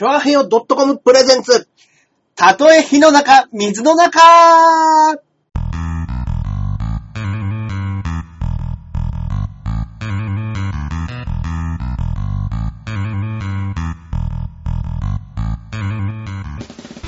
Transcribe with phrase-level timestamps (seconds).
[0.00, 1.68] チョアヘヨ .com プレゼンツ。
[2.34, 4.18] たとえ火の中、水の中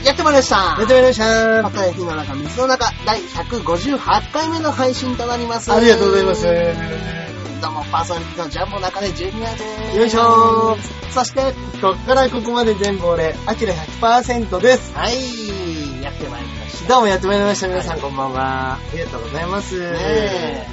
[0.05, 0.77] やってまいりました。
[0.79, 5.73] やってまいりましたたとえ火の中、水の中、第158回目の配信となります。
[5.73, 7.42] ありがとうございます。
[7.63, 9.59] どうも、パーソナリティのジャンボ中根ジュニアで
[9.93, 9.97] す。
[9.97, 10.77] よいしょ
[11.11, 14.93] そして、こっからここまで全部俺、アキラ100%です。
[14.97, 16.89] はい、やってまいりました。
[16.89, 17.69] どうもやってまいりました。
[17.69, 18.73] 皆さんはいこんばんは。
[18.75, 19.79] ありがとうございます。
[19.79, 20.67] ねえ、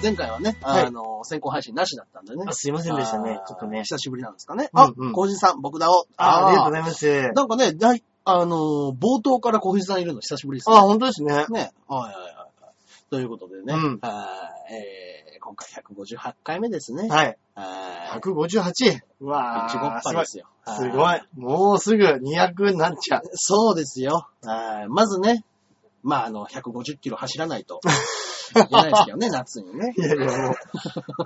[0.00, 2.44] 前回はね、はいあの、先行配信なしだったんでね。
[2.46, 4.70] あすいませんでしたねちょっとね久しぶりなんですかね。
[4.72, 6.06] あうんうん、コージさん、僕だお。
[6.16, 7.32] あありがとうございいます。
[7.32, 10.76] なんかね、だい、あの、冒頭からコージさんいるの久しぶりですね。
[10.76, 11.44] あ、本当ですね。
[11.48, 11.72] ね。
[11.88, 13.10] はいはいはいはい。
[13.10, 14.28] ということでね、うんは
[14.68, 17.06] いえー今回158回目ですね。
[17.06, 17.36] はい。
[17.54, 18.18] はい。
[18.18, 19.00] 158。
[19.20, 20.46] うわいちごっぱーですよ。
[20.66, 21.00] すごい。
[21.00, 23.22] はいもうすぐ200になっちゃう。
[23.34, 24.26] そうですよ。
[24.42, 25.44] はいまずね、
[26.02, 27.80] まあ、あの、150キロ走らないと
[28.56, 29.94] いけないですけどね、 夏にね。
[29.96, 30.54] いやいやも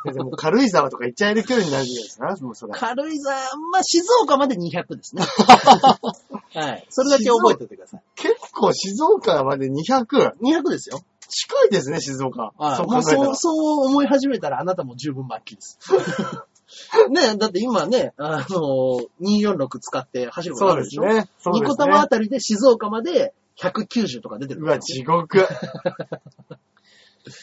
[0.04, 2.72] う、でも軽井沢とか行っちゃえる距離になるんじゃないですかもうそれ。
[2.74, 5.22] 軽井沢、まあ、静岡まで200ですね。
[6.54, 6.86] はい。
[6.90, 8.02] それだけ覚えておいてください。
[8.16, 10.34] 結構静岡まで200。
[10.40, 11.00] 200ですよ。
[11.28, 12.52] 近いですね、静岡。
[12.56, 12.76] はい。
[12.76, 13.34] そうもうそう、考えたら。
[13.36, 15.78] そう思い始めたらあなたも十分末期です。
[17.10, 21.28] ねだって今ね、あの、246使って走ることあそうるでしすね。
[21.38, 22.08] そうですニコタマあね。
[22.08, 25.38] たりで静岡まで190とか出てるうわ、地獄。
[25.38, 25.40] い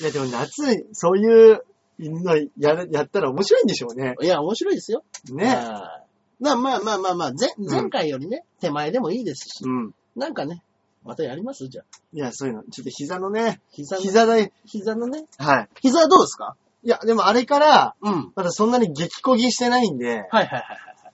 [0.04, 1.64] や、でも夏にそういう
[2.00, 4.16] のやるやったら面白いんでしょうね。
[4.22, 5.04] いや、面白いですよ。
[5.32, 5.46] ね。
[5.46, 6.06] はい
[6.38, 9.94] なまあまあまあまあ、前回よりね、手前でもいいですし、うん。
[10.18, 10.62] なんかね、
[11.06, 11.68] またやります？
[11.68, 11.86] じゃあ。
[12.14, 12.64] いや、そういうの。
[12.64, 15.26] ちょっと膝のね、膝の、膝だい、膝のね？
[15.38, 15.70] はい。
[15.82, 16.56] 膝はどうですか？
[16.84, 18.32] いや、でもあれから、うん。
[18.36, 20.68] まだそんなに激こぎしてないんで、はいはいはいはい。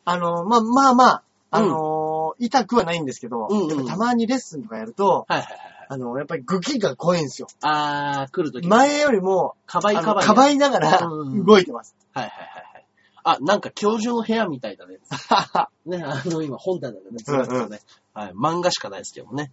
[0.05, 5.87] あの、まあまあまあ、あのー痛くはないんですけど、うんうんでもたまにレッスンとかやると、はいはいはいはい。
[5.89, 7.47] あの、やっぱりグキが怖いんですよ。
[7.61, 8.67] あー、来るとき。
[8.67, 10.25] 前よりも、かばいかばい。
[10.25, 11.95] かばいながらうん動いてます。
[12.13, 12.85] はいはいはいはい。
[13.23, 14.97] あ、なんか教授の部屋みたいだね。
[15.85, 17.81] ね、あの、今本棚でね、ずらっとね、
[18.13, 19.51] はい、漫画しかないですけどもね。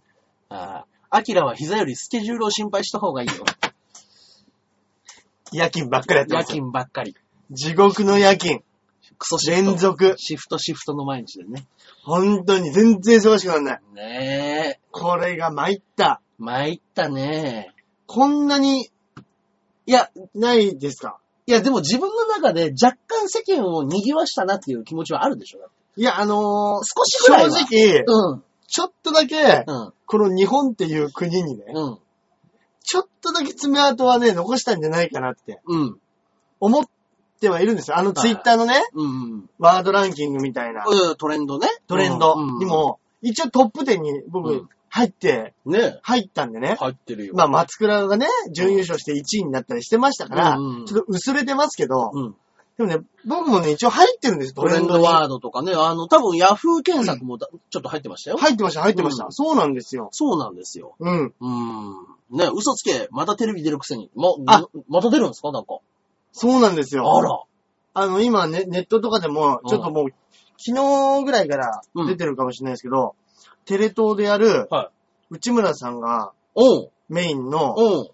[0.49, 3.43] あーアキラは膝よりスケジュールを心配した方がいいよ。
[5.53, 6.49] 夜勤ばっかりやってま夜す。
[6.53, 7.15] 勤ばっかり。
[7.51, 8.61] 地獄の夜勤。
[9.17, 9.63] クソシフト。
[9.65, 10.13] 連続。
[10.17, 11.65] シフトシフトの毎日でね。
[12.03, 13.81] 本当に全然忙しくならない。
[13.93, 14.79] ねえ。
[14.91, 16.21] これが参った。
[16.37, 17.73] 参ったね。
[18.05, 18.91] こんなに
[19.87, 21.17] いや、ないですか？
[21.47, 25.67] いやでも自分の中で若干世間を賑わしたなっていう気持ちはあるでしょ？
[25.97, 26.39] いや、あのー
[26.83, 28.43] 少しぐらいは正直、うん。
[28.69, 29.93] ちょっとだけ、うん。
[30.05, 31.97] この日本っていう国にね、うん。
[32.83, 35.99] ちょっとだけ爪痕はね、残したんじゃないかなってうん。
[36.59, 36.85] 思っ
[37.41, 37.97] てはいるんですよ。
[37.97, 39.49] あのはいツイッターのね、うん。
[39.57, 41.15] ワードランキングみたいなうん。
[41.17, 41.67] トレンドね。
[41.87, 46.75] トレンドうんにも、一応トップ10にう僕ん入って、ね入ったんでね。
[46.79, 47.33] 入ってるよ。
[47.35, 52.35] まあ、松倉がね、準優勝して1位になったりしてましたから、うんうんちょっと薄れてますけど、うん。
[52.79, 55.03] でもね、僕もね、一応入ってるんです、トトレンドレンドに。
[55.03, 58.37] ワードとかね、あの、多分ヤフー検索もだちょっと入ってましたよ。
[58.37, 59.25] 入ってました、入ってました。
[59.25, 60.07] うんそうなんですよ。
[60.11, 60.95] そうなんですよ。
[60.97, 61.25] うん。
[61.25, 62.37] うーん。
[62.37, 63.09] ね、嘘つけ。
[63.11, 64.09] またテレビ出るくせに。
[64.15, 65.51] ま、あまた出るんですか？
[65.51, 65.79] なんか。
[66.31, 67.17] そうなんですよ。
[67.17, 67.41] あら。
[67.95, 70.05] あの、今ね、ネットとかでも、ちょっともう、
[70.57, 73.15] 昨日ぐらいから出てるかもしれないですけど、
[73.65, 74.87] テレ東でやる、はい
[75.31, 76.91] 内村さんがおう。
[77.09, 78.11] メインの、おう。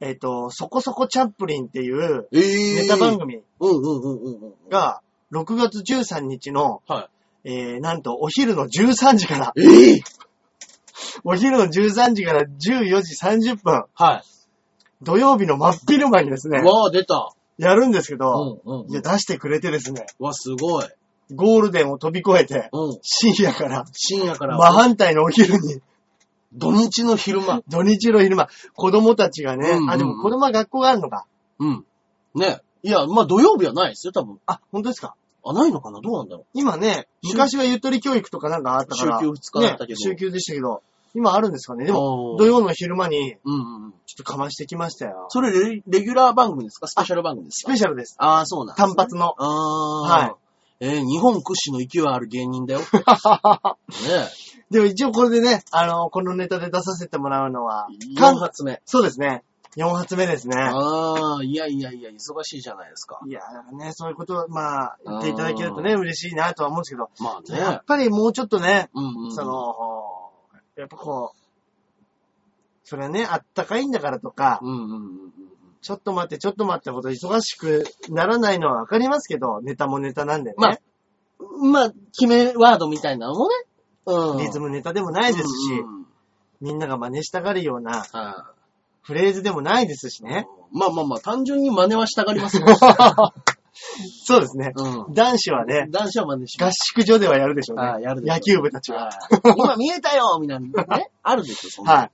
[0.00, 4.54] えっ、と、そこそこチャップリンっていうええネタ番組うんうんうんうんうん。
[4.70, 5.02] が、
[5.32, 7.08] 6月13日の、は
[7.44, 9.60] えー、なんとお昼の13時から、い。
[9.60, 10.02] ええ
[11.24, 14.22] お昼の13時から14時30分、はい。
[15.02, 17.32] 土曜日の真っ昼間にですね、わあ、出た。
[17.58, 18.90] やるんですけうど、んうん。
[18.90, 20.84] いや、出してくれてですね、わ、すごい。
[21.34, 22.98] ゴールデンを飛び越えて、うん。
[23.02, 24.56] 深夜から、深夜から。
[24.56, 25.80] 真反対のお昼に、
[26.52, 27.62] 土日の昼間。
[27.68, 31.26] 土日の昼間、子供たちがね、うんうんうんあ、でも子供は学校があるのか。
[31.58, 31.84] うん。
[32.34, 32.60] ね。
[32.82, 34.40] いや、まあ土曜日はないですよ、多分。
[34.46, 35.14] あ、本当ですか？
[35.44, 36.00] あ、ないのかな？
[36.00, 40.82] どうなんだろ今ね、週昔はゆとり教育とかなんかあったから、週休二日だったけどね、週休でしたけど、
[41.14, 41.84] 今あるんですかね？
[41.86, 43.92] でも、も土曜の昼間に、うんうんうん。
[44.06, 45.26] ちょっとかましてきましたよ。
[45.28, 46.88] それレレギュラー番組ですか？
[46.88, 48.16] スペシャル番組ですスかペシャルです。
[48.18, 49.34] ああ、そうなんですね単発の。
[49.38, 50.00] ああ。
[50.02, 50.34] はい。
[50.82, 52.80] えー日本屈指の勢いある芸人だよ。
[52.82, 52.86] ね
[54.70, 58.80] でも一応これでね、あの、このネタで出させてもらうのは、4発目。
[58.84, 59.42] そうですね。
[59.76, 60.56] 4発目ですね。
[60.58, 63.20] ああ、いやいやいや、忙しいじゃないですか。
[63.26, 67.84] いや、だからね、そういうことを、まあ、言っていただけるとね、嬉しいなとは思うんですけど、まあねやっ。
[67.84, 69.32] ぱりもうちょっとね、うんうん。
[69.32, 69.74] その、
[70.76, 71.40] やっぱこう、
[72.84, 75.32] それはね、あったかいんだからとか、うんうんうんうん。
[75.82, 80.56] ちょっと待って、ちょっと待ってほど忙しくならないのはわかりますけど、ネタもネタなんでね。
[80.58, 80.78] まあ
[81.62, 83.54] まあ、決めワードみたいなのもね。
[84.06, 84.38] うん。
[84.38, 86.06] リズムネタでもないですし、うん
[86.60, 88.52] みんなが真似したがるようなは
[89.02, 90.46] フレーズでもないですしいね。
[90.72, 92.66] まあまあまあ、単純に真似はしたがりますよ。
[94.24, 94.72] そうですね。
[94.76, 95.14] うん。
[95.14, 96.92] 男子はね、男子は真似しま合す。
[96.94, 97.82] 宿所ではやるでしょうね。
[97.82, 99.04] ああやる野球部たちは。
[99.04, 99.12] はい
[99.56, 101.10] 今見えたよ みたいなね。
[101.22, 101.92] あるでしょ、そんな。
[101.94, 102.10] はい。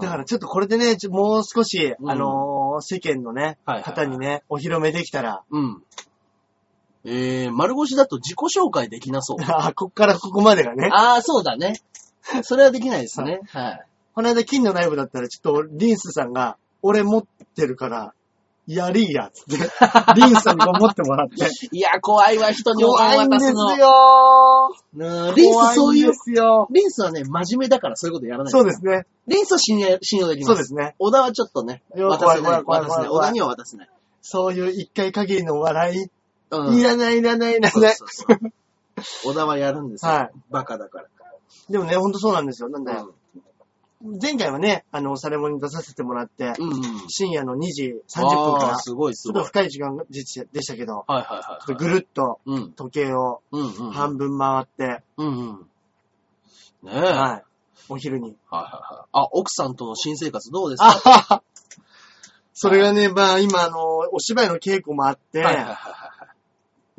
[0.00, 5.82] だからちょっとこれでね、もう少し、うんあのー世間のね、はいはいはい方にね、お披露目できたら、うん。
[7.04, 9.36] えー、丸腰だと自己紹介できなそう。
[9.48, 10.88] あこっからここまでがね。
[10.92, 11.80] ああ、そうだね。
[12.42, 13.40] それはできないですね。
[13.52, 13.86] はい。
[14.14, 17.24] この間金のライブだったら、ちょっとリンスさんが、俺持っ
[17.54, 18.12] てるから、
[18.66, 19.70] やりーや、つって、
[20.14, 21.36] リンスさんに持ってもらって。
[21.72, 23.76] いや、怖いわ、人にお怖いんです金渡すの。
[23.76, 26.12] ようんリンスそういう。
[26.70, 28.52] リンスはね、真面目だからそういうことやらない。
[28.52, 29.06] そうですね。
[29.26, 30.48] リンスは信用信用できます。
[30.48, 30.94] そうですね。
[30.98, 32.38] 小田はちょっとね、渡せない。
[32.38, 33.08] 怖い怖い怖い渡せない。
[33.08, 33.88] 怖い小田には渡せない。
[34.20, 36.10] そういう一回限りのお笑い、
[36.50, 36.78] うん。
[36.78, 37.94] いらないいらないいらそうない。
[37.94, 38.38] そうそう
[39.24, 40.12] 小田はやるんですよ。
[40.12, 41.06] はいバカだから。
[41.68, 42.68] でもね、ほんとそうなんですよ。
[42.68, 43.14] なんだうよ。
[44.22, 46.54] 前回はね、あの、おされもに出させてもらって、ん。
[46.58, 46.80] うんうん。
[47.08, 49.34] 深夜の2時30分から、あーすごいすごい。
[49.34, 51.74] ちょっと深い時間でしたけど、はいはいはいはい。
[51.74, 52.72] ぐるっとうん。
[52.72, 53.90] 時計をうんうん。
[53.90, 55.66] 半分回って、うんうん。
[56.82, 56.96] ねえ。
[56.96, 57.44] はいはいはい。
[57.88, 58.36] お昼に。
[58.50, 59.08] はい。
[59.12, 61.42] あ、奥さんとの新生活どうですあかはは
[62.54, 63.78] それがね、まあ今、あの、
[64.12, 66.07] お芝居の稽古もあって、はいはいはいはい。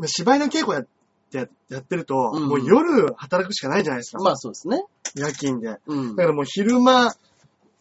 [0.07, 0.87] 芝居の稽古やっ
[1.31, 4.23] て、やってると、うんもう夜働くしかないじゃないですか。
[4.23, 4.83] まあそうですね。
[5.15, 5.77] 夜勤で。
[5.85, 6.23] うんだ。
[6.23, 7.13] からもう昼間、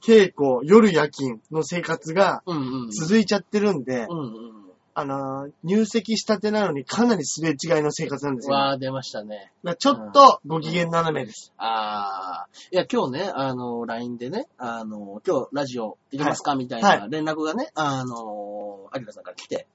[0.02, 2.90] 稽古、夜夜勤の生活がうんうん。
[2.90, 4.67] 続いちゃってるんで、うんうん。
[5.00, 8.56] あの、入籍したてなのにかなりすれ違いの生活なんですよ。
[8.56, 9.52] わー、出ましたね。
[9.62, 11.52] らちょっとご機嫌斜めです。
[11.56, 19.68] ああ、いや、今日ね、あの、LINE でね、あの、今日ラジオ行きますか、みたいはな連絡がね、あの、アキラさんから来て、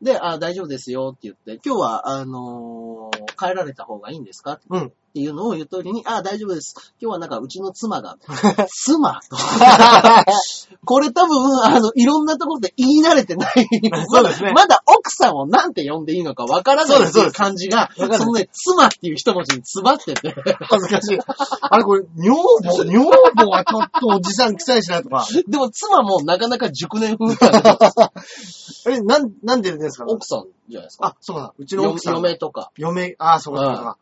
[0.00, 4.52] で、あ大丈夫ですよって言って、今日は、あの、帰られた方がいいんですか？
[4.52, 4.92] ってうん。
[5.14, 6.74] いうのを言った時に、あ大丈夫です。
[7.00, 8.16] 今日はなんかうちの妻が、
[8.68, 9.20] 妻？
[9.28, 9.36] と。
[10.84, 13.68] これ多分、あの、いろんなところで言い慣れてない。
[14.08, 20.34] そうですねまだ奥さんをなんて呼んでいいのかわからないそう感じが、そのね、妻っていう一文字に詰まってて。
[20.68, 21.18] 恥ずかしい。
[21.60, 23.04] あれこれ、女房、女
[23.34, 25.26] 房はちょっとおじさん臭いしなとか。
[25.48, 28.12] でも妻もなかなか熟年風感が
[28.86, 30.04] え、なん、なんでですか？
[30.08, 31.08] 奥さんじゃないですか。
[31.08, 31.52] あ、そうだ。
[31.58, 32.14] うちの奥さん。
[32.14, 32.70] 嫁とか。
[32.76, 33.96] 嫁、あ、そうか、そうか。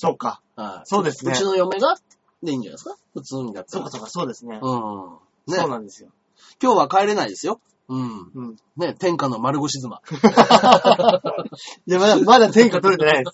[0.00, 0.40] そうか。
[0.56, 1.94] はいそうですねうちの嫁が
[2.42, 2.96] でいいんじゃないですか？
[3.12, 3.82] 普通にだったら。
[3.90, 4.58] そうか、そうか、そうですね。
[4.62, 5.10] うん。
[5.46, 6.08] ねそうなんですよ。
[6.62, 7.60] 今日は帰れないですよ。
[7.88, 8.30] うん。
[8.34, 8.56] うん。
[8.78, 10.00] ね、天下の丸腰妻。
[11.86, 13.30] いや、まだ、まだ天下取れてないで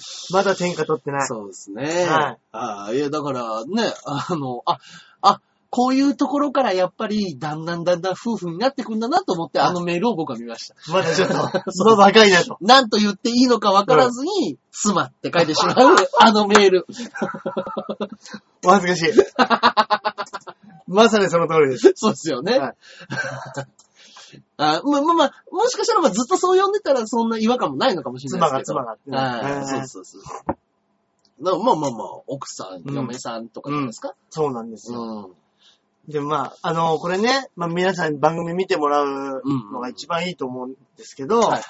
[0.00, 0.32] す。
[0.32, 1.26] まだ天下取ってない。
[1.26, 1.84] そうですね。
[2.06, 2.38] はい。
[2.52, 4.78] ああ、いや、だからね、あの、あ、
[5.22, 10.74] あ、こういうところからやっぱり、だんだんだんだん夫婦になってくんだなと思って、あのメールを僕は見ました。
[10.90, 11.34] まだちょっと、
[11.70, 12.56] その若いなと。
[12.60, 16.86] なんと言っていいのかわからずに、妻って書いてしまう、あのメール。
[18.64, 19.22] お恥ずかしい。
[20.88, 21.92] まさにその通りです。
[21.96, 22.58] そうですよね。
[22.58, 22.74] はい
[24.58, 28.80] あまあまあまあ、もしかしたらまあずっとそう呼んでたらそんな違和感もないのかもしれない妻がですけど。
[28.80, 29.16] 妻がってね。
[29.16, 30.42] はい、へーそうそうそう。
[31.44, 34.14] だからまあまあまあ、奥さん、うん嫁さんとかですか。
[34.28, 35.00] そうなんですよ。
[35.00, 35.34] うん。
[36.08, 41.62] でもまあ、あの、これね、まあ皆さん番組見てもらうのが一番いいと思うんですけど、はいはいはい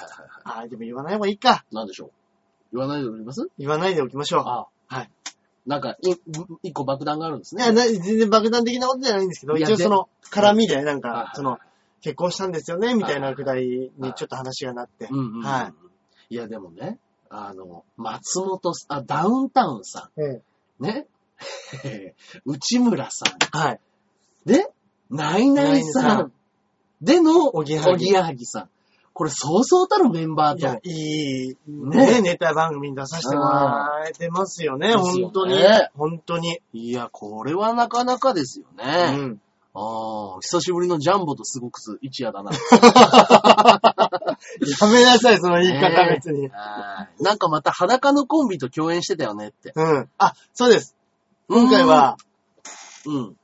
[0.50, 0.64] はい。
[0.64, 1.64] あでも言わない方がいいか。
[1.72, 2.10] なんでしょう？
[2.76, 3.48] 言わないでおります？
[3.58, 4.42] 言わないでおきましょう。
[4.46, 5.10] あはい。
[5.66, 6.14] なんか、い
[6.62, 7.64] 一個爆弾があるんですね。
[7.64, 11.58] いや、な全然爆弾的なことじゃないんですけど、一応その、絡みで、なんはいはいか、その、
[12.00, 15.08] 結婚したんですよね、みたいなくだりにちょっと話がなって。
[15.10, 15.42] うんうんうん。。
[15.42, 15.74] はい
[16.30, 16.98] いや、でもね、
[17.30, 20.42] あの、松本さん、あ、ダウンタウンさええん、
[20.86, 21.06] ね、
[22.46, 23.80] 内村さん、はい。
[25.10, 26.32] で、ナイナイさん
[27.00, 28.68] での、おぎやはぎおぎやはぎさん。
[29.12, 35.56] これ、そうそうたるメンバーいやと、、いい、ねね、ネタ番組に出させてもらえてますよね、ですよね本当に。
[35.96, 36.60] 本当に。
[36.72, 39.10] いや、これはなかなかですようね。
[39.16, 39.40] ん。
[39.74, 42.50] ああ、久しぶりのジャンボとすごくす一夜だな。
[42.52, 42.58] や
[44.88, 46.48] めなさい、その言い方ね別に。
[46.48, 49.72] はいなんかまた裸のコンビと共演してたよねって。
[49.74, 50.08] うん。
[50.18, 50.96] あ、そうです。
[51.48, 52.16] 今回は、
[53.06, 53.37] うん。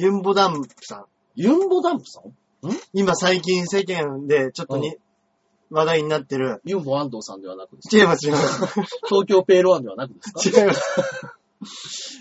[0.00, 1.04] ユンボダンプさん。
[1.34, 2.32] ユンボダンプさん？
[2.92, 4.96] 今最近世間でちょっとに、
[5.70, 6.60] 話題になってる。
[6.64, 7.96] ユンボ安藤さんではなくですか？
[7.96, 8.66] 違います、違います。
[9.10, 10.60] 東京ペールワンではなくですか？
[10.60, 10.82] 違います。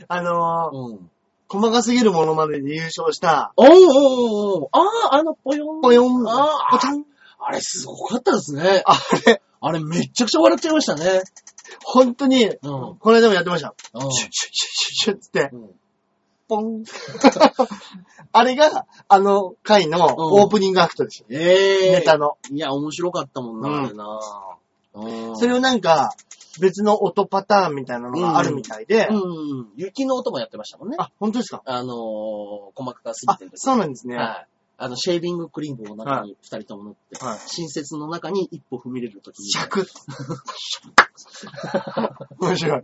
[0.07, 1.11] あのー、うん。
[1.49, 4.79] 細かすぎるものまでで優勝した、おーおーおーあ
[5.11, 5.81] あ、あのぽよん。
[5.81, 7.05] ぽよん、あーぽちゃん。
[7.39, 8.81] あれすごかったですね。
[8.85, 11.21] あれ、あれめっちゃくちゃ笑っちゃいましたね。
[11.85, 12.57] 本当に、うん。
[12.61, 13.75] この間もやってました。
[13.93, 15.69] うんシュッシュッシュッシュッシュッつって、うん
[16.47, 16.83] ポン。
[18.31, 21.27] あれが、あの回のオープニングアクトですよ。
[21.29, 22.37] ええネタの。
[22.51, 24.19] いや、面白かったもんな、うんあれな。
[24.93, 26.11] うんそれをなんか、
[26.59, 29.67] 別の音パターンみたいなのがあるみたいで、うん。
[29.75, 30.95] 雪の音もやってましたもんね。
[30.99, 31.61] あ、本当ですか？
[31.65, 31.87] あのー、
[32.73, 34.15] 細かすぎあてる、時そうなんですね。
[34.15, 34.47] はい。
[34.79, 39.49] あの、シェービングクリームを中に二人とも塗って、はい新設の中に一歩踏み入れるときに。
[39.51, 39.85] 尺。
[42.39, 42.81] 面白い。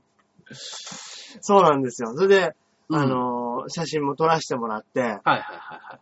[1.42, 2.14] そうなんですよ。
[2.16, 2.56] それで、
[2.90, 6.00] うんあのー写真も撮らせてもらって、はいはいはいは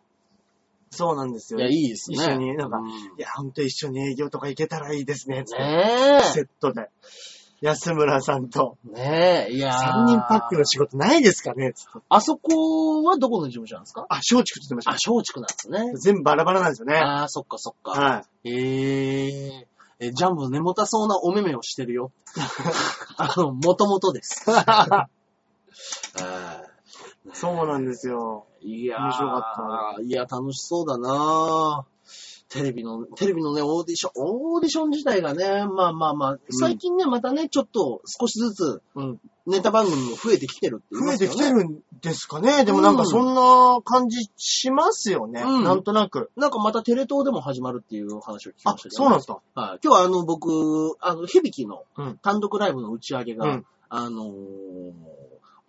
[0.90, 1.60] そうなんですい。
[1.60, 1.68] よ。
[1.68, 2.16] いや、いいですね。
[2.18, 2.82] 一緒になんかう
[3.18, 6.90] いや、ほんと一緒に営業とか行けたらいいですね、つってねセットで。
[7.62, 8.92] 安村さんと、え。
[8.92, 11.74] ねえ、いやー3人パックの仕事ないですかね？
[11.74, 12.00] つって。
[12.10, 14.08] あそこはどこの事務所なんですか？
[14.10, 14.94] あ、松竹って言ってましたあ、。
[14.96, 15.94] 松竹なんですね。
[16.00, 16.96] 全部バラバラなんですよね。
[16.96, 17.92] ああ、そっかそっか。
[17.92, 18.50] はい。
[18.50, 19.48] え
[20.00, 22.12] ええ、ジャンボ眠たそうなお目目をしてるよ。
[23.18, 24.44] あの、もともとです。
[24.50, 25.08] あ
[26.18, 26.61] ー
[27.34, 28.46] そうなんですよ。
[28.62, 31.86] いやー面白かいや、楽しそうだな
[32.50, 39.20] テレビの、テレビのね、オーディション、オーディション自体がね、まあまあまあ、最近ね、またね、ちょっと少しずつうん。
[39.48, 41.36] ネタ番組も増えてきてるって言い増えますよね。
[41.36, 45.42] てきてるんですかねでもなんかそんな感じしますよね。
[45.42, 46.30] うんなんとなく。
[46.36, 49.80] なんかまたテレ東でも始まるっていう話を聞きあました、けど、そうなんですかはい。
[49.84, 54.32] 今日はあの、僕、あの、響きのうん単独ライブの打ち上げが、うんあのー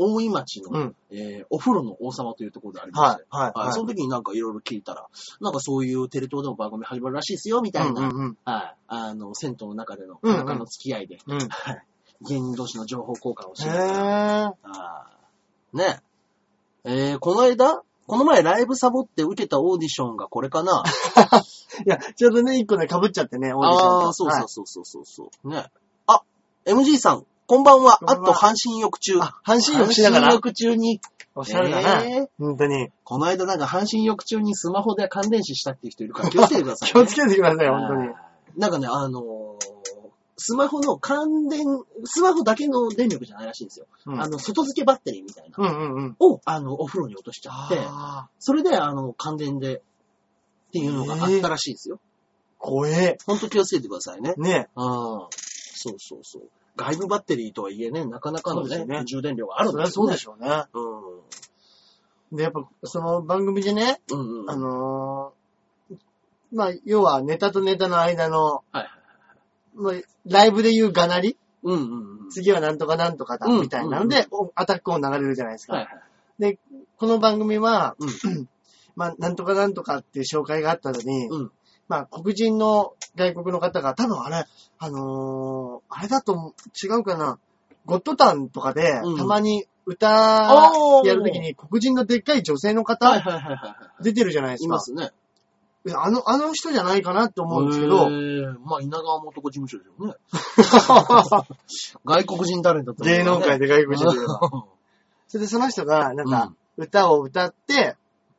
[0.03, 3.45] 大井町の、うんえーお風呂の王様というところでありまして、はい。
[3.45, 3.53] はい。
[3.55, 5.07] はいはいその時になんかいろいろ聞いたら、
[5.41, 8.39] なんかそういうテレ東でも番組始まるらしいですよ、みたいな、うんうんうん。
[8.45, 8.77] はい。
[8.89, 11.39] あの、銭湯の中でのうんうん仲の付き合いで、うん。
[11.39, 11.83] はい。
[12.23, 14.55] 芸人同士の情報交換をしへながら、ー。
[14.63, 16.01] あーね
[16.85, 20.83] えーこの間、この前ライブサボって受けたオーディションがこれかな
[21.87, 25.71] いや、ちょうどね、一個ね、被っちゃってね、オーディションとああ、そうはいそうそうそうそうそう、ね。
[26.07, 26.23] あ、
[26.67, 27.99] MG さん、こんばんは。
[28.07, 29.19] あっと半身浴中。
[29.21, 31.03] あ、半身浴しなが半身ら、浴中に、
[31.35, 32.03] おしゃれだな。
[32.03, 32.89] えー本当に。
[33.05, 36.93] この間なんか半身浴中にスマホで感電死したっていう人いるから気をつけてください、ね。
[36.97, 38.09] 気をつけてください、本当に。
[38.57, 39.57] なんかね、あのー
[40.39, 41.63] スマホの感電、
[42.05, 43.87] スマホだけの電力じゃないらしいんですよ。
[44.07, 45.57] うんあの、外付けバッテリーみたいな。
[45.59, 46.17] うんうんうん。
[46.21, 49.81] を、あの、お風呂に落としちゃって、あそれで、あの、感電で、っ
[50.73, 51.97] ていうのがあったらしいですよ。
[51.97, 51.99] ー
[52.59, 53.19] 怖え。
[53.27, 54.33] ほんと気をつけてくださいね。
[54.39, 55.29] ねああ、
[55.83, 56.43] そうそうそう。
[56.77, 59.91] 外部バッテリーとはいえね、なかなかのね、ね充電量があるんですよね。
[59.93, 60.65] そうでしょうね。
[62.33, 64.15] うで、やっぱ、その番組でね、ん。
[64.15, 64.51] うんうん。
[64.51, 65.97] あのー
[66.55, 68.89] まあ、要はネタとネタの間の、はいはい。
[69.75, 69.95] まあ、
[70.27, 72.31] ライブで言うがなりうんうんうん。
[72.31, 75.75] 次はなんとかなんとかだ、うんみたいなので、おアタック音流れるじゃないですか。
[75.75, 76.59] はいはい。
[76.99, 78.49] この番組は、うん
[78.95, 81.53] まあ、なんとかなんとかっていう紹介があったのに、うん
[81.93, 84.47] まあ、黒人の外国の方が、多分あれ、
[84.79, 87.39] あのーあれだと違うかな、
[87.85, 90.09] ゴッドタンとかで、うんたまに歌
[91.05, 94.05] やるときに黒人のでっかい女性のはい方はいはいはい。
[94.05, 94.67] 出てるじゃないですか。
[94.67, 95.11] いますね。
[95.95, 100.15] あの、あの人じゃないかなって思うんですけど、へーまあ、稲川元子事務所ですよね。
[102.07, 104.11] 外国人タレントってことだね芸能界で外国人
[105.29, 107.97] それでその人が、なんか、歌を歌って、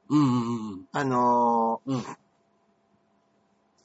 [0.10, 1.96] んうんうんあのうん。
[1.96, 2.04] うん。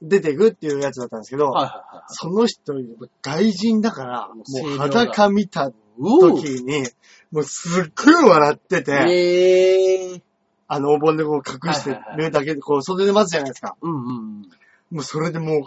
[0.03, 2.05] ー出てくっていうやつだったんですけど、はいはいはい。
[2.09, 2.75] その人、
[3.23, 6.87] 外人だから、もう裸見た時に、
[7.33, 10.23] もうすっごい笑ってて、えー。
[10.71, 13.77] あの、お盆でこう隠してるだけで、こう袖で待つじゃないですか。
[13.81, 14.43] うんうん。
[14.91, 15.61] もうそれでもう、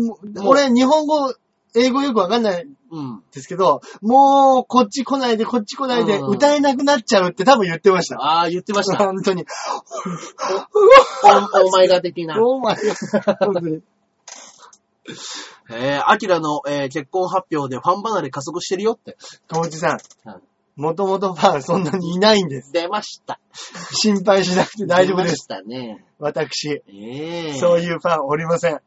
[0.00, 1.34] もう、俺、日本語、
[1.74, 3.22] 英語よくわかんないんうん。
[3.32, 8.16] ですけど、もう、こっち来ないで、こっち来ないで、うん歌えなくなっちゃうって多分言ってました。
[8.20, 8.98] ああ、言ってました。
[8.98, 9.44] 本当に。
[11.24, 12.40] おお前が的な。
[12.42, 13.82] お前が、本当に。
[15.70, 19.16] えー、アキラの、えー結婚発表でファン離れ加速してるよって。
[19.48, 20.42] ともちさうんん、
[20.78, 22.72] もともとファンそんなにいないんです。
[22.72, 23.40] 出ました。
[23.92, 25.24] 心配しなくて大丈夫で。
[25.24, 26.04] 出ますしたね。
[26.20, 28.76] 私、ええそういうファンおりません。
[28.76, 28.80] あ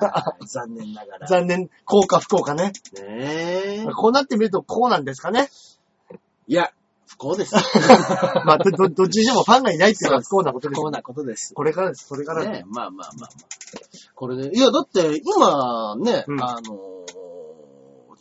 [0.00, 1.26] あ、残念ながら。
[1.26, 2.66] 残念、幸か不幸かね。
[2.66, 3.84] ねえ。
[3.96, 5.48] こうなってみるとこうなんですかね。
[6.46, 6.70] いや、
[7.08, 7.54] 不幸です。
[8.46, 10.82] まあ、ど、どどっちにしてもファンがいないっていうのは不幸なことですよ。
[10.82, 11.52] 不幸なことです。
[11.52, 12.52] これからです、これからです。
[12.52, 13.30] ねまあまあまあまあ。
[14.14, 16.94] これで、いや、だって、今ね、うんあのー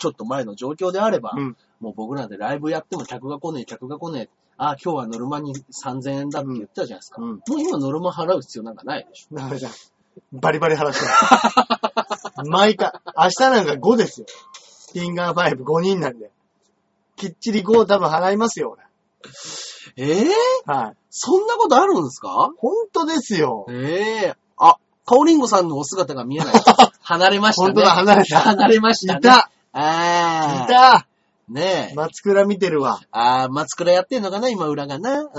[0.04, 4.30] ちょっと前の状況であれば、うんもう僕らでライブやっても客が来ねえ、客が来ねえ。
[4.58, 7.22] ああ、今日はノルマに3000円だって言ったじゃないですか。
[7.22, 9.36] うんもう今ノルマ払う必要なんかないでしょ。
[9.36, 9.72] だからじゃあ
[10.32, 11.06] バリバリ話して
[12.42, 12.50] る。
[12.50, 14.28] 毎回、明日なんか5ですよ。
[14.94, 16.32] フィンガー5、5人なんで。
[17.16, 18.78] きっちり5多分払いますよ、
[19.98, 20.32] ええ
[20.68, 20.78] 俺。
[20.78, 20.94] はい。
[21.10, 22.50] そんなことあるんですか？
[22.60, 23.66] 本当ですよ。
[23.70, 26.54] ええあ、カオリンゴさんのお姿が見えない。
[27.02, 27.74] 離れましたね。
[27.74, 29.20] 本当だ離れた離れましたね。
[29.20, 30.64] いたああ。
[30.66, 31.08] いた
[31.54, 31.96] ねえ。
[31.96, 33.00] 松倉見てるわ。
[33.12, 35.22] あー、松倉やってんのかな今裏がな。
[35.22, 35.30] うん。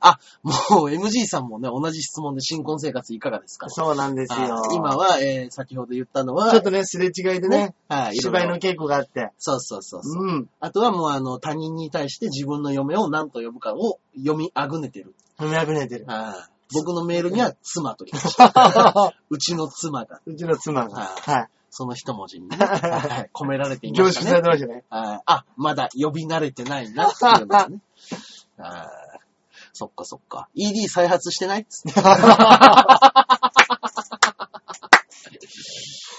[0.00, 3.68] あ、もう MG さんもね、同じ質問で新婚生活いかがですか？
[3.70, 9.30] そうなんですよ今は、えー、先ほど言ったのは、ちょっとね、すれ違いでね、はい、芝居の稽古があって。
[9.38, 10.22] そうそうそうそう。
[10.22, 10.48] うん。
[10.60, 15.14] あとはもうあの、他人に対して自分の嫁を何と呼ぶかを読みあぐねてる。
[15.38, 16.04] 踏みあぐねてる。
[16.06, 18.52] はい僕のメールには妻と来ました。
[19.28, 21.00] うちの妻が、うちの妻が。
[21.00, 21.48] ははい。
[21.70, 24.42] その一文字にね、は い込められていま凝縮され。
[24.42, 24.84] てましたね。
[24.90, 27.78] はいあ、まだ呼び慣れてないなっていうのがね。
[28.58, 29.10] はい
[29.72, 30.48] そっかそっか。
[30.54, 32.00] ED 再発してないっつって。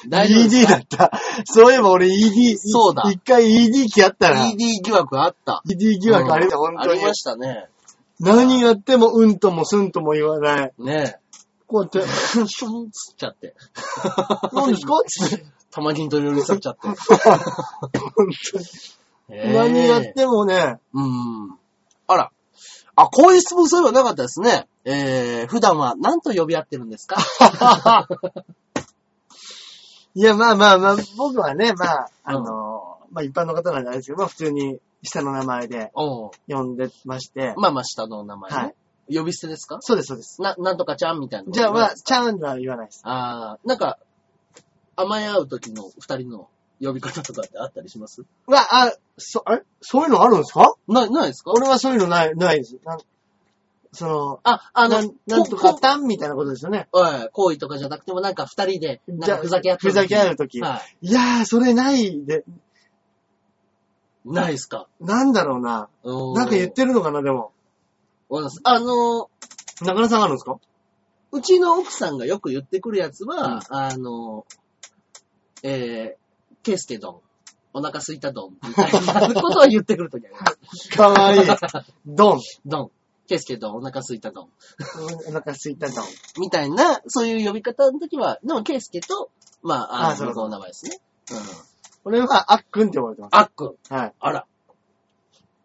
[0.08, 1.12] 大丈夫です ED かだった。
[1.46, 5.62] そういえば俺 ED、そうだ一回 ED 期あったら、ED 疑惑あった。
[5.68, 7.14] ED 疑惑ありました、本当にありま。
[7.14, 7.68] したね。
[8.20, 10.74] 何やってもうんともすんとも言わない。
[10.80, 11.18] ね
[11.72, 12.08] こうやっえ。
[12.08, 12.08] て、
[12.48, 13.56] シュンっつっちゃって。
[14.54, 14.94] 何ですか？
[15.08, 15.46] つって。
[15.72, 16.88] 玉金取り寄りさっちゃって。
[19.54, 21.58] 何やってもね、うん。
[22.08, 22.32] あら。
[22.96, 24.68] あ、こういう質問そういえばなかったですね。
[24.84, 27.18] えー、普段は何と呼び合ってるんですか？
[30.14, 36.32] いや、まあまあまあ、僕はね、まあ、あの、まあ一般の方なんじゃないですけど、まあ普通に下の名前で呼
[36.64, 38.58] んでまして、まあまあ下の名前ね。
[38.58, 38.76] はい
[39.14, 39.80] 呼び捨てですか？
[39.82, 40.42] そうです、そうです。
[40.42, 41.52] な、なんとかちゃんみたいな。
[41.52, 43.02] じゃあまあ、ちゃんは言わないです。
[43.04, 43.98] あー、なんか、
[44.96, 46.50] 甘え合う時の二人の
[46.82, 48.22] 呼び方とかってあったりします？
[48.22, 50.76] うわ、あ、そ、あれそういうのあるんですか？
[50.88, 51.52] な、ないですか？
[51.52, 52.78] 俺はそういうのない、ないです。
[52.84, 53.00] なん
[53.94, 56.88] その、あ、あの、なんなんとかこたんみたいなことですよね。
[56.92, 60.62] こはい行為とかじゃなくてもなんか二人で、なんかふざけ合ってふざけ合うとき。
[60.62, 62.46] はいやー、それないで、
[64.26, 64.32] い。
[64.32, 64.88] ないですか？
[65.02, 65.90] なんだろうな。
[66.06, 67.52] ななんか言ってるのかな、でも。
[68.32, 68.50] わ。
[68.64, 69.30] あの、
[69.82, 70.58] 中野さんあるんですか？
[71.34, 74.46] うちの奥さんがよく言ってくるやつは、あの、
[75.64, 77.22] えー、ケースケドン、
[77.74, 78.92] お腹すいたドン、みたい
[79.34, 80.90] なことを言ってくるときあります。
[80.96, 81.48] かわいい。
[82.06, 82.40] ドン。
[82.66, 82.92] ドン、
[83.28, 84.50] ケースケドン、お腹すいたドン、
[85.28, 86.06] お腹すいたドン。
[86.40, 89.32] みたいな、そういう呼び方のときは、でもケースケと、
[89.64, 91.00] まあ、ああそうの、名前ですね。
[91.32, 91.38] うん。
[92.04, 93.32] 俺はあっくんって呼ばれてます。
[93.38, 93.76] あっくん。
[93.96, 94.14] はい。
[94.20, 94.46] あら。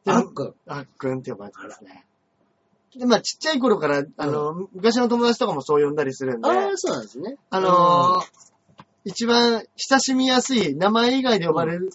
[0.05, 0.55] であっくん。
[0.67, 2.06] あっくんって呼ばれてますね。
[2.95, 7.37] で、まあちっちゃい頃から、あの、昔の友達とかもそう呼んだりするんで、ああ、そうなんですね。
[7.51, 8.47] あのー
[9.09, 11.91] 一番親しみやすい名前以外で呼ばれる、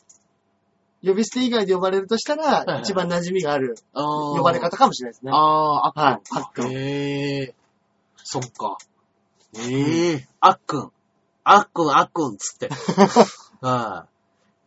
[1.04, 5.32] 呼び捨て以外で呼ばれるとしたら、いはい一番馴染みがある呼ばれ方かもしれないですね。
[5.34, 6.02] ああ、あっくん。
[6.02, 7.54] はいあっくんへえ。
[8.16, 8.78] そっか。
[9.60, 10.92] ええあっくん。
[11.44, 12.70] あっくん、あっくん、つって。
[13.60, 14.11] はい。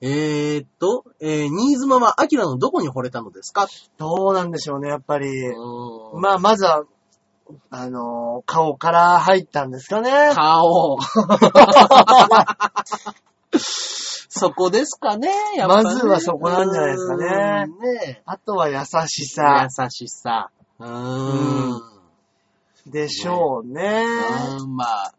[0.07, 3.67] えーっと、えー、新妻はアキラのどこに惚れたのですか？
[3.97, 5.29] どうなんでしょうね、やっぱり。
[6.15, 6.85] ままあ、まずは、
[7.71, 10.11] あのー顔から入ったんですかね。
[10.35, 10.99] 顔。
[13.57, 15.83] そこですかね、やっぱ、ね。
[15.85, 17.81] まずはそこなんじゃないですかねうん。
[17.81, 20.51] ねあとは優しさ優しさ。
[20.81, 21.81] うーん。
[22.87, 24.05] でしょうね。
[24.61, 25.13] うん、まあ、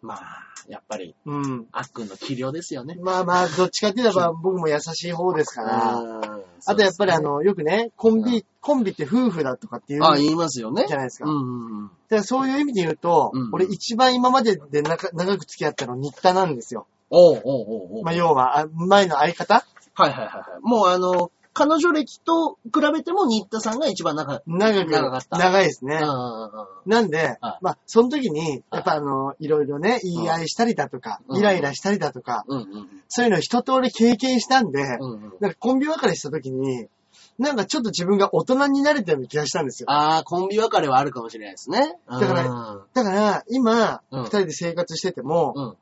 [0.00, 1.66] まあ、やっぱり、うん。
[1.72, 2.96] あっくんの器量ですよね。
[3.00, 5.94] まあまあ、どっちかって言えば僕も優しい方ですから。
[5.96, 10.86] うんあとやっぱりあ、の、よくね、コンビ、コンビって夫婦だとかっていうあ、言いますよね。
[10.88, 11.30] じゃないですか。
[11.30, 11.90] うんうんうん。
[12.10, 16.86] でそういう意味で言うと、うん俺一番今までで長長く付き合ったの新田なんですよ。
[17.10, 17.62] おうおうお
[17.94, 19.64] うおうまあ要は、あ前の相方？
[19.94, 20.60] はいはいはいはい。
[20.62, 24.42] もうあの、彼女歴と比べても新田さんが一番長い。
[24.46, 26.00] 長く、長かった長いですね。
[26.86, 35.32] なんで、はいまあ、その時に、やっぱあの、いろいろね、言い合いしたりだとか、うんイライラしたりだとか、うんうんそういうのを一通り経験したんで、うんうん。
[35.40, 36.86] なんかコンビ別れした時に、
[37.38, 39.90] なんかちょっと自分が大人になれたような気がしたんですよ。
[39.90, 41.96] ああ、コンビ別れはあるかもしれないですね。
[42.08, 45.76] だからうんだから、今、うん二人で生活してても、うん。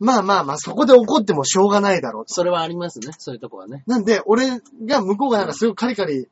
[0.00, 2.34] まあまあまあ、そこで怒ってもしょうがないだろうと。
[2.34, 3.12] それはありますね。
[3.18, 3.84] そういうとこはね。
[3.86, 6.28] なんで、俺が向こうがなんかすごいカリカリ、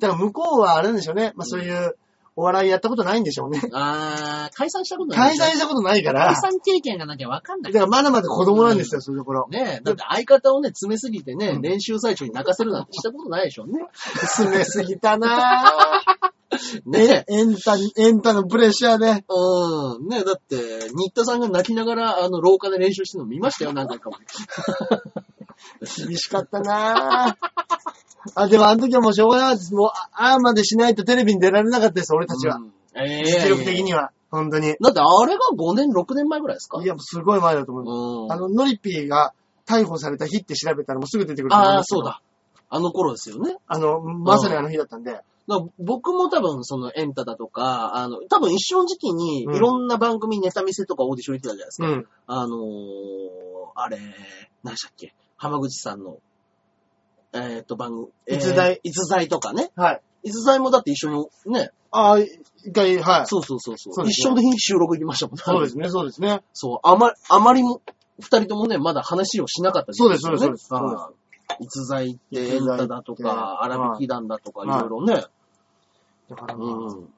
[0.00, 1.32] だから向こうはあれなんでしょうね。
[1.34, 1.96] まあそういう
[2.36, 3.60] お笑いやったことないんでしょうね。
[3.72, 7.72] ああ、解散したことない解散したことないから、解だか散経験がなきゃわかんない。
[7.72, 9.46] らまだまだ子供なんですよ、そういうところ。
[9.50, 13.86] ねえ、だって相方をね、詰めすぎてね、うん練習最中に泣かせるなんてしたことないでしょうね。
[14.02, 16.33] 詰めすぎたなぁ。
[16.86, 17.34] ねえ。
[17.34, 19.24] エンタ、エンタのプレッシャーで。
[19.28, 20.08] うん。
[20.08, 20.56] ねえ、だって、
[20.90, 24.16] 新田さんが泣きながら、あの、廊下で練習してるの見ましたよ、何回かも。
[26.06, 27.36] 厳しかったなぁ。
[28.34, 29.74] あ、でもあの時はもうしょうがなかったです。
[29.74, 32.56] もう、ああーまでしないとテレビに出られなかったです、俺たちは。
[32.56, 32.72] うん。
[32.96, 34.10] ええ実力的には。
[34.30, 34.74] 本当に。
[34.80, 36.82] だってあれが5年、6年前ぐらいですか？
[36.82, 37.96] いや、すごい前だと思います。
[37.96, 38.32] うん。
[38.32, 39.32] あの、ノリピーが
[39.66, 42.20] 逮捕された日って調べたらもうすぐ出てくると思いああ、ますけどそうだ。
[42.70, 43.56] あの頃ですよね。
[43.68, 45.20] あの、まさにあの日だったんで。
[45.78, 51.88] 僕も多分そのエンタだとか、あの、多分一緒の時期にうんいろんな番組ネタ見せとかオーディション行ってたじゃないですか。
[51.88, 52.06] うん。
[52.26, 52.60] あのー、
[53.74, 53.98] あれ、
[54.62, 55.14] 何でしたっけ？
[55.36, 56.18] 浜口さんの、
[57.34, 59.70] えっと、番組、えー逸材逸材とかね。
[59.76, 60.00] はい。
[60.22, 63.26] 逸材もだって一緒にね、ああ、一回、はい。
[63.26, 64.08] そうそうそうそう。
[64.08, 65.42] 一緒に収録行きましたもんね。
[65.44, 66.40] そうですね、そうですね。
[66.54, 67.82] そう、あま、あまりも、
[68.18, 71.14] 二人ともね、まだ話をしなかったそうですそうですそうですはい
[71.60, 75.24] 逸材ってエンタだとか、荒引き団だとか、いはいろいろね。
[76.28, 77.08] だからまあ、うん。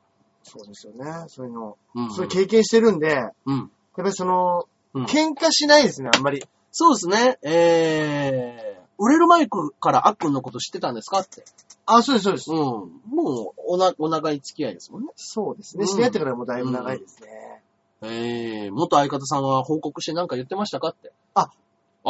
[0.42, 1.25] そうですよね。
[1.29, 2.12] そういうの、うん。
[2.12, 3.70] そういう経験してるんで、やっうん。
[3.94, 6.42] ぱりその、うん喧嘩しないですね、あんまり。
[6.70, 7.38] そうですね。
[7.42, 11.44] えー、売れる前からあっくんのこと知ってたんですかって。
[11.85, 12.51] あ、そうです、そうです。
[12.51, 12.57] うん。
[12.59, 15.09] もう、おな、お長い付き合いですもんね。
[15.16, 15.83] そうですね。
[15.83, 17.62] うん知り合ってからもうだいぶ長いですね。
[18.03, 21.12] えー、元相方さんは報告して何か言ってましたかって。
[21.35, 21.51] あ、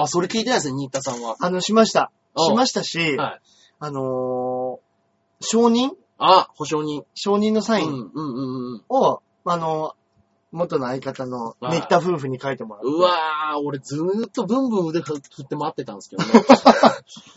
[0.02, 1.36] あ、それ聞いてないですね、新田さんは。
[1.40, 2.10] あの、しました。
[2.34, 3.40] あしましたし、はい。
[3.80, 4.86] あのー
[5.40, 5.90] 承認？
[6.18, 7.04] あ、保証人。
[7.14, 8.84] 承認のサインうん、うん、うんうん。
[8.88, 9.94] を、あの
[10.52, 12.88] 元の相方のはいネキタ夫婦に書いてもらって。
[12.88, 16.30] うわー、俺ずーっとブンブン腕振って待ってたんですけどね。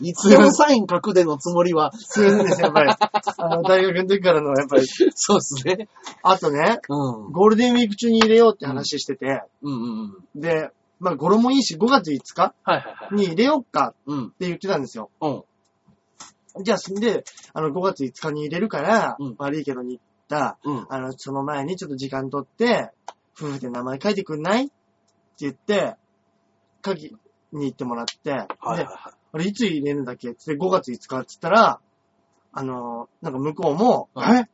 [0.00, 1.92] いつでもサイン書くでのつもりは。
[1.92, 2.90] すいませんです、やっぱり。
[3.38, 4.86] あの、大学の時からの、やっぱり。
[4.86, 5.88] そうですね。
[6.22, 7.24] あとね、うん。
[7.26, 9.72] うんゴールデンウィーク中に入れようって話してて、うん
[10.34, 10.40] うん。
[10.40, 10.70] で、
[11.00, 13.14] まあ、語呂もいいし、5月5日はいはいはい。
[13.14, 14.26] に入れようかうん。
[14.26, 15.10] って言ってたんですよ。
[15.20, 16.62] うん。
[16.62, 20.86] じゃあ、そんで、あの、5月5日に入れるから、うん悪いけどに行った、うん。
[20.90, 22.90] あの、その前にちょっと時間取って、
[23.36, 24.72] 夫婦で名前書いてくんないって
[25.38, 25.96] 言って、
[26.84, 27.16] 書き
[27.52, 31.80] に行ってもらって、はいはいで、はあれいつ入れるんだっけって5月5日って言ったら、
[32.52, 34.44] あの、なんか向こうも、はいえ？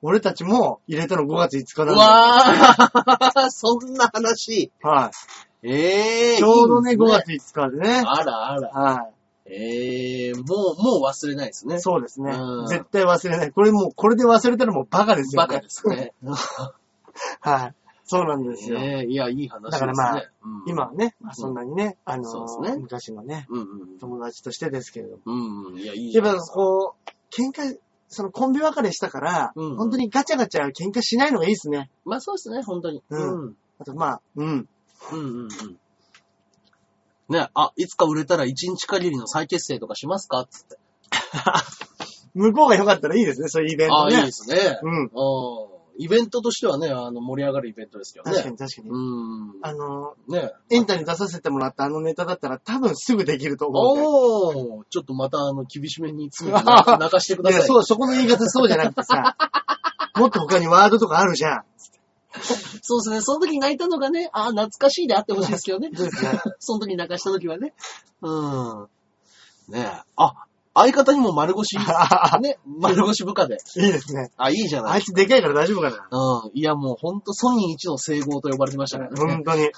[0.00, 1.86] 俺たちも入れたの5月5日い。
[1.86, 1.88] うん。
[1.88, 1.96] なだ。
[1.96, 1.96] ん。
[1.98, 4.70] わー、 そんな話。
[4.80, 5.47] はい。
[5.62, 6.38] ええー。
[6.38, 8.02] ちょうどね、5いいです月5日でね。
[8.06, 8.68] あらあら。
[8.68, 9.10] は
[9.50, 11.80] ええー、もう、もう忘れないですねい。。
[11.80, 12.66] そうですねうん。
[12.66, 13.50] 絶対忘れない。
[13.50, 15.48] これもう、これで忘れたらもうバカですよね。
[15.48, 16.12] バカですね。
[17.40, 17.74] はい。
[18.04, 18.78] そうなんですよ。
[18.78, 19.70] ええいや、いい話ですね。
[19.70, 25.22] だからまあうん、今はね、まあそんなにね、あのそうですね昔のね、うんうん友達としてですけれども。
[25.26, 25.66] うん。
[25.72, 26.54] うん、いや、いいじやっぱゃないですか。
[26.54, 31.90] こう、喧嘩、そのコンビ別れしたから、うん本当にガチャガチャ喧嘩しないのがいいですね。
[32.06, 33.02] まあそうですね、本当に。
[33.10, 33.56] うんうん。
[33.78, 34.68] あとまあ、うん。
[35.12, 35.48] うんうんうん。
[37.28, 40.46] ね、あ、いつか売れたら一日限りの再結成とかしますか？
[40.50, 40.78] つって。
[42.34, 44.26] 向こうが良かったらいいですね、そういうイベントああ、いいね。
[44.26, 44.78] ですね。
[44.82, 45.02] うん。
[45.02, 45.08] うん。
[46.00, 48.36] イベントとしてはね、あの、盛り上がるイベントですけどね。
[48.36, 48.90] 確かに確かに。
[48.90, 49.54] うん。
[49.62, 50.52] あの、ね。
[50.70, 54.78] エンタに出させてもらったあのネタだったら多分すぐできると思う。
[54.78, 57.58] おー、ちょっとまたあの、厳しめに詰めてな泣かしてください。
[57.58, 59.36] いや、そう、そこの言い方そうじゃなくてさ、
[60.14, 61.62] もっと他にワードとかあるじゃん。
[62.82, 63.20] そうですね。
[63.20, 65.90] その時泣いたのがね、あー懐かしいであってほしいですけどね。
[66.58, 67.74] その時泣かした時はね。
[68.22, 68.88] うん。
[69.68, 70.02] ねえ。
[70.16, 70.34] あ、
[70.74, 73.58] 相方にも丸腰、ね、丸腰部下で。
[73.76, 74.30] いいですね。
[74.36, 74.92] あ、いいじゃない。
[74.94, 76.08] あいつでかいから大丈夫かな。
[76.10, 76.50] うん。
[76.54, 79.08] いや、もうほんとソニー一の整合と呼ばれてましたね。
[79.16, 79.70] 本当に。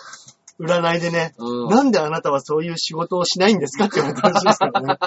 [0.60, 1.68] 占いでね、うん。
[1.70, 4.98] なんであなたはそういう仕事をしないんですかって言われたらしいですからね。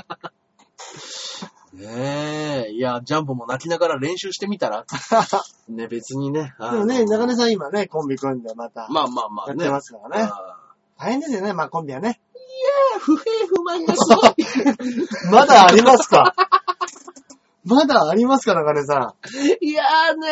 [1.73, 2.71] ねえ。
[2.71, 4.85] いや、ジャンボも泣きながら練習してみたら
[5.67, 6.53] ね、別にね。
[6.59, 7.33] でもね、中ね。
[7.33, 9.63] 根さん今ね、コンビ組んでまた、まあまあまあね。
[9.63, 10.29] やってますからね。
[10.31, 10.55] あ
[10.99, 12.21] 大変ですよね、まあコンビはね。
[12.95, 14.35] ー不平不満がすごい。
[15.33, 16.35] まだありますか？
[17.65, 19.15] まだありますか、中根さ
[19.61, 20.27] いやーね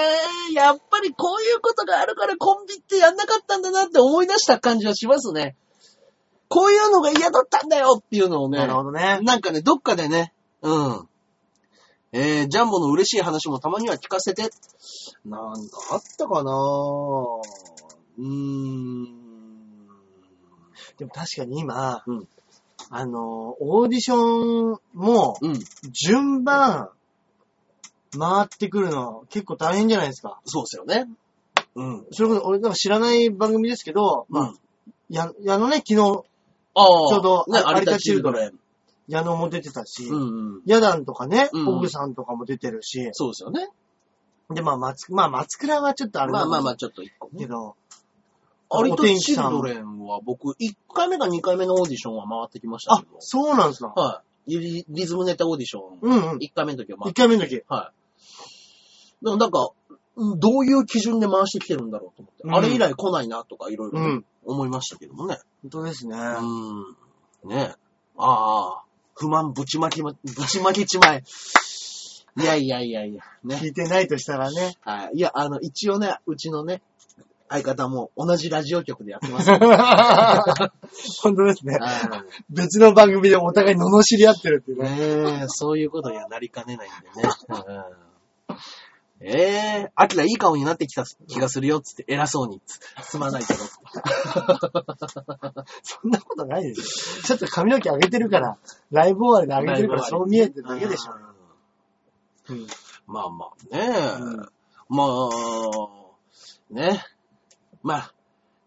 [0.52, 5.56] ー、やっぱりこういうことがあるからコンビってやんなかったんだなって思い出した感じはしますね。
[6.50, 8.52] こういうのが嫌だったんだよっていうのをん。
[8.52, 8.60] ね。
[8.60, 9.20] なるほどね。
[9.24, 11.08] なんかね、どっかでね、うん。
[12.14, 14.50] えー、ジャンボの嬉しい話もたまには聞かせて。
[15.26, 16.52] なんかあったかな
[18.18, 19.06] うーん。
[20.98, 22.28] でも確かに今、うん
[22.94, 25.60] あの、オーディションも、うん。
[25.92, 26.90] 順番、
[28.20, 30.42] 回ってくるの結構大変じゃないですか。
[30.44, 31.08] そうですよね。
[31.76, 32.06] うん。
[32.12, 34.58] それこそ、俺なんか知らない番組ですけど、まあ、うん。
[35.08, 36.00] や、矢野ね、昨日、
[36.74, 36.86] ああ。
[37.10, 38.60] ちょうどね、あ有田チルドレン。
[39.08, 40.62] 矢野も出てたし、うんうん。
[40.66, 43.70] ヤダンとかね、うんオグさんとかも出てるし、そうですよね。
[44.54, 46.76] で、まあ、松、まあ、松倉はちょっとあれまあまあまあ、あ。
[46.76, 47.40] ちょっと一個ね。
[47.40, 47.76] けど、
[48.74, 53.94] 有田お天気さんチルドレンは僕、1回目か2回目のオーディションは回ってきましたあけど。、そうなんですか。
[53.96, 54.58] はい。
[54.60, 56.00] リリズムネタオーディション。
[56.02, 56.38] うんうん。
[56.38, 57.22] 1回目の時は回一って。
[57.22, 57.64] 回目の時。
[57.68, 57.92] は
[59.22, 59.26] い。
[59.26, 59.70] でもなんか、
[60.16, 62.44] うんどういう基準で回してきてるんだろうと思って。
[62.44, 64.26] うんあれ以来来ないなとかいろいうろねん。
[64.46, 65.40] 思いましたけどもね。
[65.62, 66.18] 本当ですね。
[66.18, 67.50] うん。
[67.50, 67.76] ね
[68.18, 68.84] ああ、
[69.22, 71.24] 不満ぶちまきま、ぶちまきちまえ。
[72.38, 73.56] いやいやいやいや、ね。
[73.58, 74.74] 聞いてないとしたらね。
[74.82, 75.18] はい。
[75.18, 76.82] いや、あの、一応ね、うちのね、
[77.48, 79.52] 相方も同じラジオ局でやってます。
[81.22, 81.78] 本当ですね。
[81.78, 84.90] は別の番組でお互い罵り合ってるっていういね。
[85.38, 87.30] ねえ、そういうことにはなりかねないんでね。
[87.50, 87.54] う
[88.08, 88.11] ん
[89.24, 92.62] えー、アキラいい顔になってきた気がするよ、つって偉そうに、
[93.04, 93.60] すまないけど。
[95.84, 97.24] そんなことないでしょ。
[97.24, 98.58] ちょっと髪の毛上げてるから、
[98.90, 101.14] ライブ終わりで上げてるから、そう見えてるだけでしょ。
[102.50, 102.68] うん。
[103.06, 103.88] まあまあね、
[104.20, 104.50] うん
[104.90, 105.30] まあ、
[106.70, 107.04] ね。
[107.84, 108.14] まあ、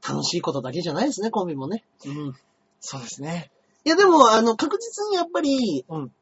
[0.06, 1.84] 楽しいことだけじゃないですね、コンビもね。
[2.06, 2.34] うん。
[2.80, 3.50] そうですね。
[3.84, 6.12] いやでも、あの、確実にやっぱり、うん。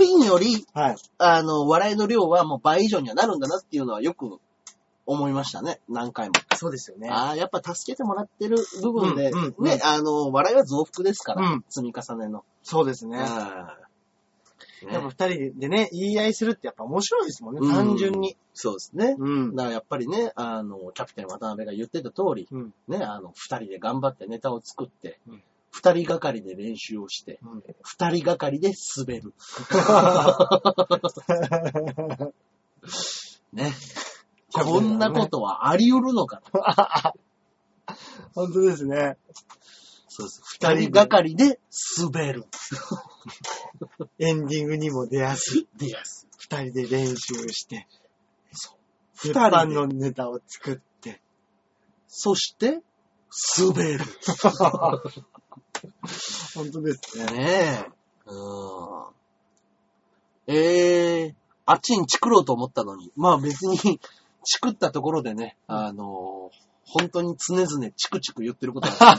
[0.00, 0.96] ピンより、はい。
[1.18, 4.40] あの、笑いの量はもう倍以上にはなるんだなっていうのはよく
[5.06, 6.34] 思いましたね、何回も。
[6.56, 7.08] そうですよね。
[7.10, 12.44] ああ、やっぱ助けてもらってる部分で、うんうんうんね、あの、笑いは増幅ですから、うん積み重ねの。
[12.62, 13.18] そうですね。
[13.18, 13.90] あー
[14.86, 18.36] ねやっぱ二人でね、言い合いするってやっぱ面白いですもんね、うん単純に。
[18.54, 19.14] そうですね。
[19.18, 19.54] うん。
[19.54, 22.74] だからやっぱりね、あの、キャプテン渡辺が言ってた通り、うん。
[22.88, 29.34] ね、あの、二人で頑張ってネタを作ってうん、二、人がかりで練習をして、うん二人がかりで滑る。
[33.52, 33.72] ね。
[34.52, 36.58] こんなことはあり得るのかと。
[38.34, 39.16] 本当ですね。
[40.08, 40.42] そうです。
[40.44, 41.60] 二人がかりで
[41.98, 42.44] 滑る。
[44.18, 45.68] エンディングにも出やすい。
[45.76, 46.26] でやす。
[46.36, 47.86] 二人で練習して、
[49.14, 51.22] 二物販人で、のネタを作って。
[52.08, 52.82] そして、
[53.56, 54.04] 滑る。
[56.54, 57.24] 本当ですね。
[57.26, 57.90] ねえ。
[58.26, 58.36] うん。
[60.54, 61.34] ええ
[61.66, 63.78] あっちにチクろうと思ったのに、まあ別に、
[64.44, 66.50] チクったところでね、あの
[66.84, 68.94] 本当に常々チクチク言ってることだ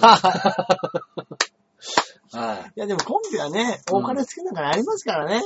[2.34, 2.72] はい。
[2.76, 5.42] いやでもコンビはね、うんお金好きながらありますからね。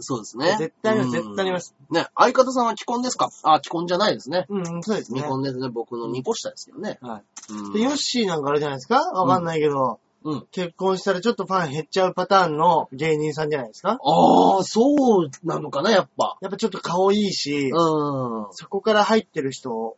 [0.00, 0.56] そうですね。
[0.58, 1.74] 絶対あります、うん絶対あります。
[1.90, 3.30] ね、相方さんは既婚ですか？
[3.44, 4.46] あ、既婚じゃないですね。
[4.48, 5.28] うん、そうですね未。
[5.30, 5.68] 婚ですね。
[5.68, 6.98] 僕の2個下ですけどね。
[7.00, 7.72] はうんい。
[7.74, 8.96] で、ヨッシーなんかあれじゃないですか？
[9.12, 10.46] わかんないけど、うん。
[10.52, 13.98] 結婚したらちょっとファン減っちゃうパターンの芸人さんじゃないですか？
[14.02, 16.36] ああ、そうなのかな、やっぱ。
[16.42, 18.46] やっぱちょっと顔いいし、うん。
[18.52, 19.96] そこから入ってる人。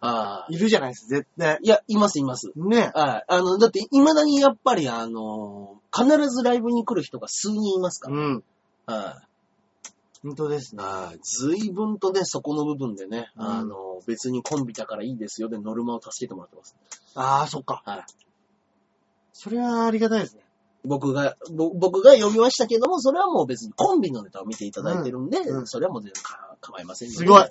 [0.49, 1.59] いるじゃないですか、絶対。
[1.63, 2.53] いや、います、います。
[2.55, 2.93] ね。
[2.95, 3.25] はい。
[3.27, 8.17] あの、だって、未だにやっぱり、あの、必ずライブに来る人が数人いますから。
[8.17, 8.45] うん。
[8.87, 9.27] はい。
[10.23, 10.85] 本当ですね。
[10.85, 11.19] はい。
[11.23, 16.77] 随分とね、そこの部分でね、うんあの、別にコンビだからいいですよで、ノルマを助けてもらってます。
[17.17, 17.83] ああ、そっか。
[17.85, 18.05] はい。
[19.33, 20.43] それはありがたいですね。
[20.85, 27.49] 僕が、ぼ僕が読みましたけども、それはもう別にコンビのネタを見ていただいてるんで、うんうんそれはもう全然か構いませんのですごい。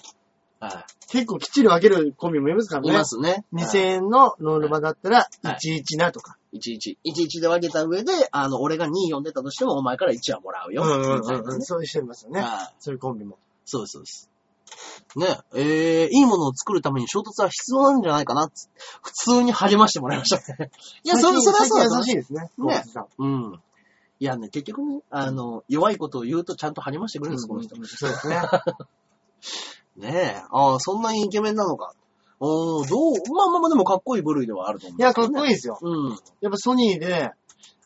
[0.60, 2.88] は結構きっちり分けるコンビもいますからい。
[2.88, 2.98] いね。
[2.98, 3.46] ますね。
[3.54, 6.38] 2000円のノルマだったら、はい11なとか。
[6.54, 6.98] 11。
[7.04, 10.84] 11で分けた上で、あの、俺が2読んでたとしても、お前から1はもらうよ。
[10.84, 11.62] うんうんうん。
[11.62, 12.42] そういう人いますよね。
[12.42, 12.76] はい。
[12.80, 13.38] そういうコンビも。
[13.66, 14.31] そうです、そうです。
[15.16, 18.50] ね、えー、いいものを作るために衝突は必要なんじゃないかな
[19.02, 20.72] 普通に励ましてもらいましたね。
[21.04, 22.50] いや、それ、それはそうだ優しいですね。
[22.58, 22.84] ね
[23.18, 23.62] うん。
[24.20, 27.76] いやね、結局ね、あの、弱いことを言うとちゃんと励ましてくれるんです、この人。
[27.76, 28.42] うんそうですね。
[29.98, 31.94] ねえ、ああ、そんなにイケメンなのか。
[32.40, 35.54] おーどう、まあまあまあでもかっこいい部類ではあると思う、いや、かっこいいい。
[35.54, 35.78] ですよ。
[35.82, 36.18] うん。
[36.40, 37.32] やっぱソニーで、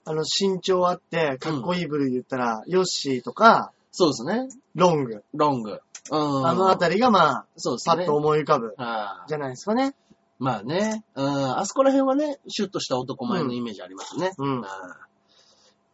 [0.06, 4.50] あの、身長あって、かっこいい部類で言ったら、ヨッシーとか、そうですね。
[4.76, 5.24] ロング。
[5.34, 5.80] ロング。
[6.12, 6.48] うん。
[6.48, 7.96] あのあたりが、まあ、そうですね。
[7.96, 9.96] パッと思い浮かぶ、ああじゃないですかね。
[10.38, 14.34] まあね、うん、あそこら辺はね、シュッとした男前のイメージありますね。
[14.38, 15.06] うんああ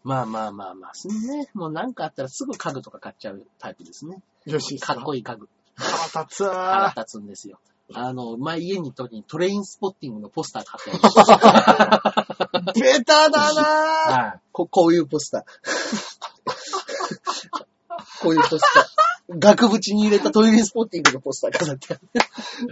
[0.04, 4.18] まあまあまあまあ、ね、もうなんかあったらすぐ家具とか買っちゃうタイプですね。
[4.46, 5.20] ヨッシーかっこいい。
[5.20, 5.48] いい家具。
[5.76, 7.60] 腹立つ腹わ立つんですよ。
[7.94, 12.02] あの、前家に時にトレインスポッティングのポスター買ってました。
[12.54, 12.74] ー。
[12.80, 16.11] ベタだなはいこ こういうポスター。
[18.22, 18.86] こういうポスター。
[19.40, 22.02] 額縁に入れたトイレスポッティングのポスター飾ってある。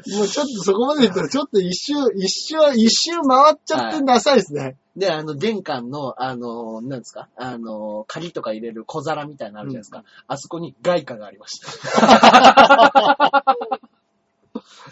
[0.06, 4.76] ーもうちょっとそこまで言ったら、ちょっと一周、一周、一周回っちゃってダサいですね。
[4.98, 7.30] で、あの、玄関の、あの、なんですか？
[7.38, 10.04] あの、鍵とか入れる小皿みたいなのあるじゃないですか。
[10.28, 11.68] あそこに外貨がありました。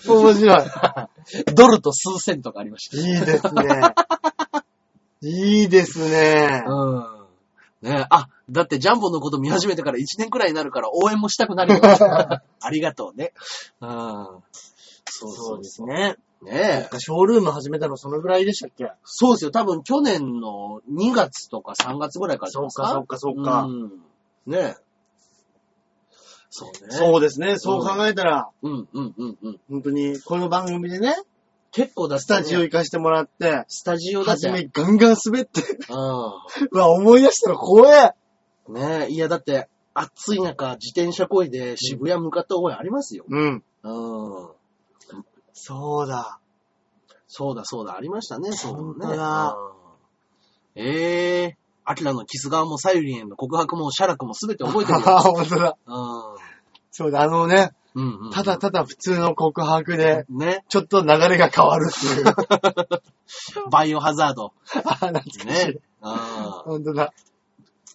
[0.08, 0.60] 面白い。
[1.54, 2.98] ドルと数千とかありました。
[2.98, 3.94] いいですね。
[5.22, 6.64] いいですね。
[6.66, 7.04] うん。
[7.82, 11.82] ねあ、だってジャンボのこと見始めてから1年くらいになるから応援もしたくなるよ。
[11.84, 13.34] ありがとうね。
[13.82, 13.90] うん。
[15.10, 16.16] そうそうですね。
[16.42, 17.00] ねえ。
[17.00, 18.92] ショールーム始めたのそのぐらいでしたっけ？
[19.04, 19.52] そうですよ。
[19.52, 22.52] 多分去年の2月とか3月ぐらいから。
[22.52, 23.92] そうかそうかそうかん。
[24.46, 24.76] ねえ。
[26.50, 26.96] そうね。
[26.96, 27.58] そうですね。
[27.58, 29.60] そう考えたら、うん、うん、うん、うん。
[29.70, 31.16] 本当に、この番組でね、
[31.72, 34.48] 結構だスタジオ行かしてもらって、スタジオだって。
[34.48, 35.94] 初めガンガン滑って、う
[36.72, 38.14] うわ、思い出したら怖え。
[38.72, 38.76] ん。
[38.76, 39.12] ねえ。
[39.12, 43.26] いや、だって、暑い中、自転車こいで渋谷向かった覚えありますよ。
[43.28, 43.64] うん。
[43.84, 44.50] うん。
[45.54, 46.40] そうだ。
[47.28, 49.08] そうだ、そうだ、ありましたね、そう本ね。
[49.08, 49.78] 当だうん
[50.80, 55.10] ええー、アキラのキス側もサユリンへの告白もシャラクもすべて覚えてるよ。
[55.10, 55.78] あ、 本当だ。
[55.88, 56.38] う
[56.92, 58.32] そうだ、あのね、うんうん。
[58.32, 60.64] ただただ普通の告白で、ね。
[60.70, 62.26] ちょっと流れが変わるっていう。
[63.72, 64.54] バイオハザード。
[64.86, 65.46] あ、懐かしい。
[65.48, 65.80] ね。
[66.02, 67.14] あ本当だ。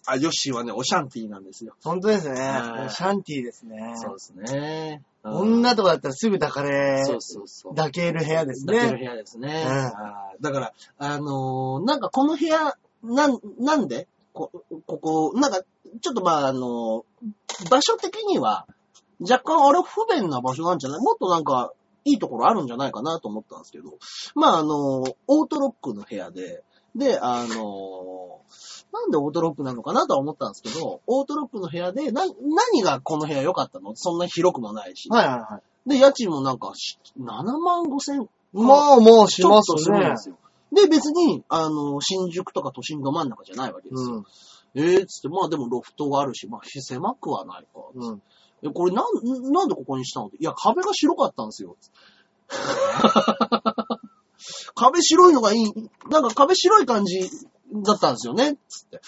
[0.05, 1.75] あ、ヨッシーはね、オシャンティーなんですよ。
[1.83, 2.39] 本当ですね。
[2.41, 3.93] はいシャンティーですね。
[3.95, 5.01] そうですね。
[5.05, 7.75] うん女とかだったらすぐ抱かれ、そうそうそう。
[7.75, 9.05] 抱ける部屋です抱ける部ね。
[9.05, 9.63] 屋ですね。
[9.65, 14.09] うんあーだから、あのーなんかこの部屋、なん、なんで？
[14.33, 14.51] こ、
[14.85, 15.61] ここ、なんか、
[16.01, 18.67] ちょっとまあ、あのー場所的には、
[19.21, 20.99] 若干あれ不便な場所なんじゃない？
[20.99, 21.71] もっとなんか、
[22.03, 23.97] いいところあるんじゃないかなと思ったんですけど、
[24.35, 26.63] まあ、あのーオートロックの部屋で、
[26.95, 28.23] で、あのー
[28.93, 33.95] なんでオートロックなのかなとは思ったんですけど、オートロックの部屋で、な、何がこの部屋良かったの？
[33.95, 35.09] そんな広くもないし。
[35.09, 35.89] はいはいはい。
[35.89, 37.25] で、家賃もなんかし、7
[37.57, 40.17] 万5千まあもうしますちょっとするんねで。
[40.17, 40.37] すよ。
[40.71, 44.17] で、別に、あの、新宿とか都心ど真ん中じゃないわけですよ。
[44.17, 44.25] うん。
[44.75, 47.81] えー、つって、まあでもロフトがあるし、まあ狭くはないか。
[47.95, 48.21] うん。
[48.61, 50.29] え、これなん、なんでここにしたの？
[50.29, 51.75] いや、壁が白かったんですよ。
[54.75, 55.73] 壁白いのがいい、
[56.09, 57.29] なんか壁白い感じ
[57.85, 58.57] だったんですよね。
[58.67, 59.01] つって。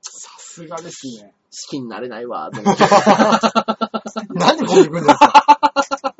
[0.00, 1.34] さすがですね。
[1.54, 2.84] 好きになれないわ、と思って。
[4.34, 6.14] なんでここに来るんですか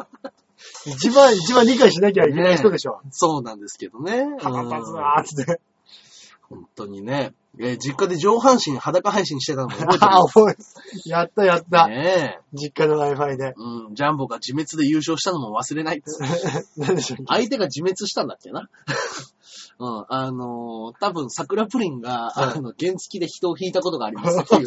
[0.87, 3.01] 一番、一番理解しなきゃいけない人でしょ。
[3.11, 4.27] そうなんですけどね。
[4.39, 5.61] 腹立つなーって。
[6.43, 7.35] 本当にね。
[7.61, 11.87] えー実家で上半身裸配信してたのも覚えて あ、覚え、やったやった。
[11.89, 13.53] るね実家の Wi-Fi で。
[13.57, 16.65] うん、ジャンボが自滅で優勝したのも忘れないっつって。
[16.77, 18.69] 何でしょう相手が自滅したんだっけな？
[19.77, 24.67] うん、あのー多分桜プリンが、はいあの、原付きで人を引いたことがありますっていう。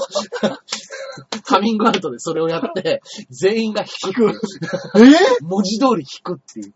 [1.43, 5.15] カミングアウトでそれをやって、全員が引くっていう。
[5.15, 5.43] え？
[5.43, 6.73] 文字通り引くっていう。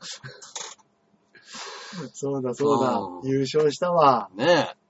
[2.14, 3.26] そうだそうだう。
[3.26, 4.30] ん優勝したわ。
[4.36, 4.81] ねえ。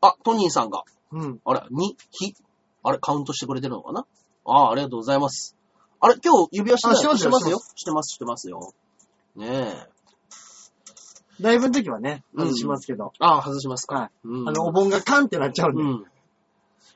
[0.00, 1.40] あ、トニーさんが、うん。
[1.44, 2.34] あれ、に、ひ、
[2.82, 4.06] あれ、カウントしてくれてるのかな？
[4.44, 5.56] ああ、ありがとうございます。
[6.00, 6.96] あれ、今日指輪してない？
[6.96, 7.58] あしてますよしてますよ。
[7.74, 8.72] してます、してますよ。
[9.36, 9.88] ねえ。
[11.40, 13.12] ライブの時はね、うん外しますけど。
[13.20, 13.94] ああ、外しますか。
[13.96, 14.10] はい。
[14.24, 15.82] うんあの、お盆がカンってなっちゃうんで。
[15.82, 16.04] うん。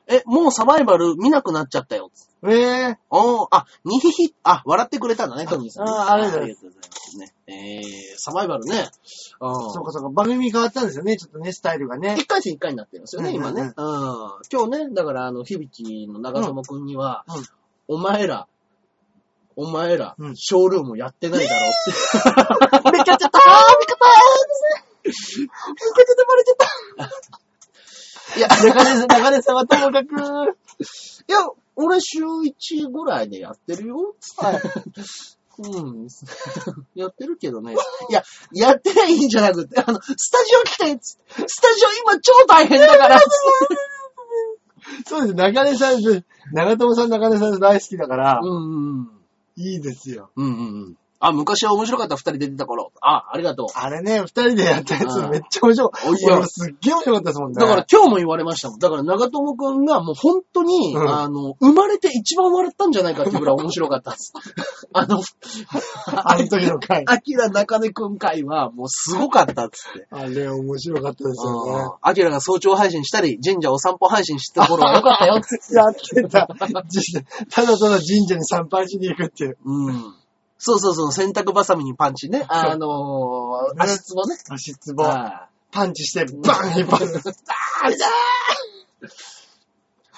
[0.07, 2.11] え、もうサバイバル見なくなっちゃったよ。
[2.45, 5.87] ええおー、あ、にひひ、あ、笑ってくれたんだね、トニーさん。
[5.87, 7.33] あありがとうございますありがとうございますね。
[7.47, 8.89] えー、サバイバルね。
[9.39, 10.09] そうかそうか。
[10.09, 12.15] 番組変わったんですよね、ちょっとね、スタイルがね。
[12.17, 13.61] 一回戦一回になってるんですよね、うん今ね。
[13.61, 13.71] うん。
[14.51, 17.43] 今日ね、だから、あの、響の長友くんには、うんうん
[17.85, 18.47] お前ら、
[19.57, 22.91] お前ら、うんショールームやってないだろって。
[22.91, 23.97] めっちゃ ちゃったーめっちゃ
[25.03, 27.42] めっちゃでバレてた。
[28.35, 31.37] いや、中根さん、中根さんはともかく、いや、
[31.75, 34.45] 俺週1ぐらいでやってるよ、つって。
[34.45, 34.61] はい
[35.59, 36.07] うん。
[36.95, 37.73] やってるけどね。
[38.09, 41.17] いや、やってりゃいいんじゃなくて、あの、スタジオ来てス
[41.61, 43.21] タジオ今超大変だから
[45.05, 46.01] そうです、中根さん、
[46.53, 49.09] 長友さん、中根さん大好きだから、うんうん
[49.55, 50.31] いいですよ。
[50.35, 50.45] うん。
[50.47, 50.97] うんうんうん。
[51.25, 52.91] あ、昔は面白かった二人出てた頃。
[52.99, 53.67] あ、ありがとう。
[53.75, 55.89] あれね、二人でやったやつうんめっちゃ面白い。
[56.09, 57.61] おいや俺すっげえ面白かったですもんね。
[57.61, 58.79] だから今日も言われましたもん。
[58.79, 64.33] だから長友くんがもう本当に、うんあの、生まれて一番笑ったんじゃないかっていうぐらい面白かったんです。
[64.91, 65.21] あの、
[66.07, 67.05] あの時の回。
[67.07, 70.07] アキラ中根くん会はもうすごかったっつって。
[70.11, 71.91] あれ面白かったですよね。
[72.01, 75.73] アキラが早朝配信したり、神社お散歩配信してた頃はよかったよっつって。
[75.79, 76.47] やってた。
[76.89, 79.57] 実ただただ神社に参拝しに行くっていう。
[79.63, 80.15] うん。
[80.57, 82.45] そうそうそう、洗濯バサミにパンチね。
[82.47, 84.37] あのー、足つぼね。
[84.49, 87.21] 足つぼ、はパンチして、バン引っ張る。
[87.83, 87.93] あー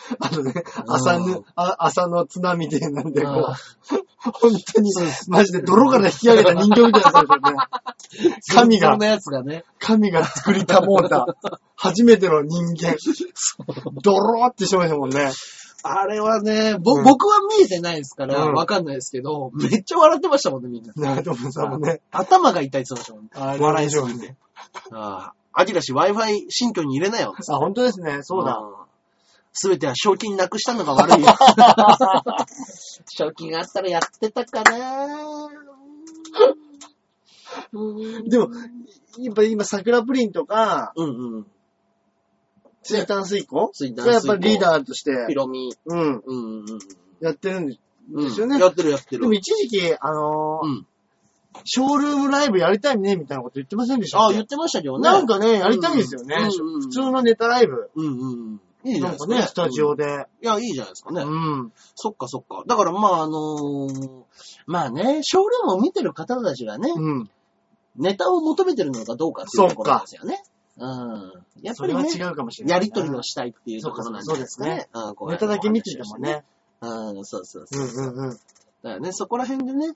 [0.19, 0.54] あのね、
[0.88, 4.91] 朝うんの、あ朝の津波でなんで、こあう、本当に、
[5.28, 8.78] マジで泥から引き上げた人形みたいなやつですよね。
[8.78, 9.63] 神がそんなやつがね。
[9.80, 11.26] 神が作りたもうた、
[11.76, 12.95] 初めての人間。
[14.04, 15.32] ドローってしてましたもんね。
[15.88, 20.93] あれはね、ぼ、うん僕は見えてないですから、うんわかんないですけど、めっちゃ笑ってましたもんね、みんな。
[20.95, 22.02] 長友さんもね。
[22.12, 23.63] 頭が痛いって言ってましたもんね。
[23.63, 24.36] 笑いす面白いぎて。
[24.91, 25.62] ああ。
[25.62, 27.34] アキラ氏 Wi-Fi 新居に入れなよ。
[27.50, 28.19] あ、本当ですね。
[28.24, 28.60] そうだ。
[29.54, 31.30] すべては賞金なくしたのが悪いよ。
[33.08, 35.50] 賞金あったらやってたかな
[37.71, 38.50] うんでも、
[39.17, 41.48] やっぱ今桜プリンとか、うんうん。
[42.86, 45.74] 水炭水庫水炭がやっぱりリーダーとしてピ、ロミ。
[45.86, 46.65] うん、うんうん
[47.19, 47.78] やってるんで
[48.30, 49.21] すよねやってるやってる。
[49.21, 50.88] でも一時期、あのーうん。
[51.63, 55.09] ショールームライブやりたいね、みたいなこと言ってませんでしたああ、言ってましたけどね。
[55.09, 56.36] なんかね、やりたいですよね。
[56.36, 57.89] うんうんうん普通のネタライブ。
[57.95, 58.62] うんうんうん。
[58.84, 60.28] いいじゃなですか、ないんかね、スタジオで。
[60.43, 61.24] いや、いいじゃないですかね。
[61.24, 61.72] うん。
[61.95, 62.64] そっかそっか。
[62.68, 64.24] だからまああのー
[64.68, 67.30] まあね、ショールームを見てる方たちがね、うん。
[67.95, 70.43] ネタを求めてるのかどうかっていうところですよね。
[70.78, 71.32] うん。
[71.61, 72.78] やっそれはぱりね、違うかもしれない。
[72.78, 74.88] やりとりをしたいっていうところなんですかね。
[74.93, 76.43] うんこういうのネタだけ見ててもね。
[76.82, 78.05] うん、そうそううそう。
[78.07, 78.30] んうんうん。
[78.32, 78.39] だか
[78.84, 79.95] らね、そこら辺でね、だか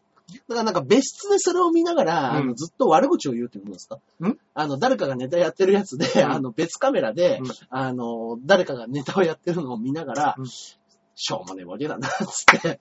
[0.56, 3.98] らなんか別室でそれを見ながら、うんあのずっと悪口を言うってことですか？
[4.26, 4.38] ん？
[4.54, 10.46] あの、誰かがネタやってるやつで、うんあの、別カメラで、うんあの、誰かがネタをやってるのを見ながら、うん
[11.22, 12.80] しょうもねえボケだな、つって。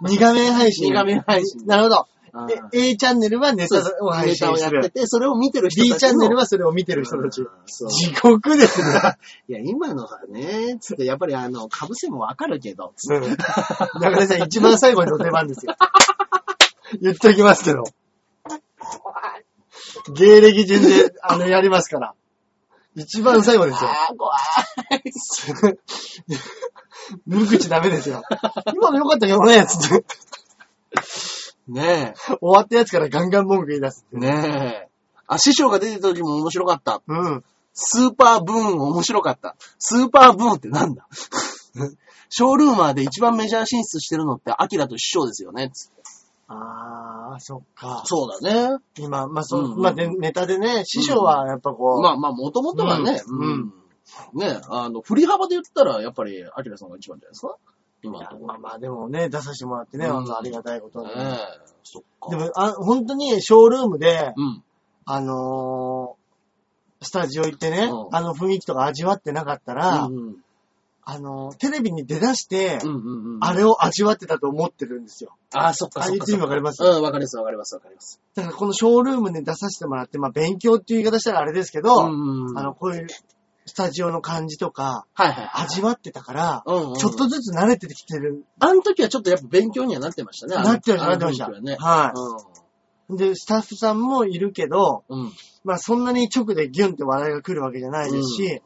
[0.00, 0.86] 二画面配信。
[0.86, 2.06] 二画面配信なるほど。
[2.32, 4.80] あえ A チャンネルはネタを配ネタを信する。
[4.80, 7.48] やってて、それを見てる人 B たちのチャンネルはそれを見てる人たちうん。
[7.66, 9.16] そう地獄ですね。
[9.48, 13.36] いや、今のさね、つって、やっぱりあの、被せもわかるけど、つってうん。
[14.00, 15.76] 中根さん一番最後にの出番ですよ。
[17.02, 17.84] 言っときますけど。
[20.14, 22.14] 芸歴順で、あの、やりますから。
[22.96, 23.90] 一番最後ですよ。
[23.90, 24.38] あー、怖い。
[27.26, 28.22] 無口ダメですよ。
[28.74, 30.04] 今の良かったけどね、つって。
[31.68, 34.06] ね終わったやつからガンガン文句言い出す。
[34.14, 34.88] え、ねえ。
[35.26, 37.02] あ、師匠が出てた時も面白かった。
[37.06, 37.44] うん。
[37.74, 39.56] スーパーブーン面白かった。
[39.78, 41.06] スーパーブーンってなんだ？
[42.28, 45.70] ショールーマーで一番メジャー進出してるのって、アキラと師匠ですよね。
[45.70, 46.02] つって
[46.48, 48.02] あー、そっか。
[48.04, 48.78] そうだね。
[48.98, 53.72] 今、まあ、そう、うんうんまあ、でネタでね、師匠はやっぱこう、まあまあ、もともとはね、うんうん
[54.34, 57.56] ねあの、振り幅で言ったら、やっぱり、アキラさんが一番じゃないですか？
[58.02, 58.46] 今のところ。
[58.46, 61.06] まあまあ、でもね、出させてもらってね、うん本当ありがたいことに。
[61.06, 61.36] ねえ、
[61.82, 62.30] そっか。
[62.30, 64.62] でもあ、本当にショールームで、うん。
[65.04, 66.26] あのー
[67.02, 70.36] スタジオ行ってね、うんあの雰囲気とか味わってなかったら、うんうん
[71.04, 73.38] あのーテレビに出だして、うんうんうん。
[73.40, 75.36] あれを味わってたと思ってるんですよ。
[75.54, 76.32] あ、そっかあそっかそ。
[76.32, 76.82] 意味わかります？
[76.82, 78.20] うん、わかりますわかりますわかります。
[78.34, 82.58] だからこのショールームで出させてもらって、まあ勉強っていう言い方したらあれですけど、うんうん。
[82.58, 83.06] あの、こういう
[83.66, 85.64] スタジオの感じとか、はいはいはい。
[85.64, 88.44] 味わってたから、うんうんちょっとずつ慣れてきてる。
[88.60, 90.54] あの時はちょっとやっぱ勉強にはなってましたね。
[90.54, 91.48] なってました、なってました。
[91.48, 91.76] はね。
[91.78, 92.12] は
[93.10, 93.16] い。
[93.16, 95.04] で、スタッフさんもいるけど。
[95.64, 98.62] まあそんなに直でギュンって笑いが来るわけじゃないですし、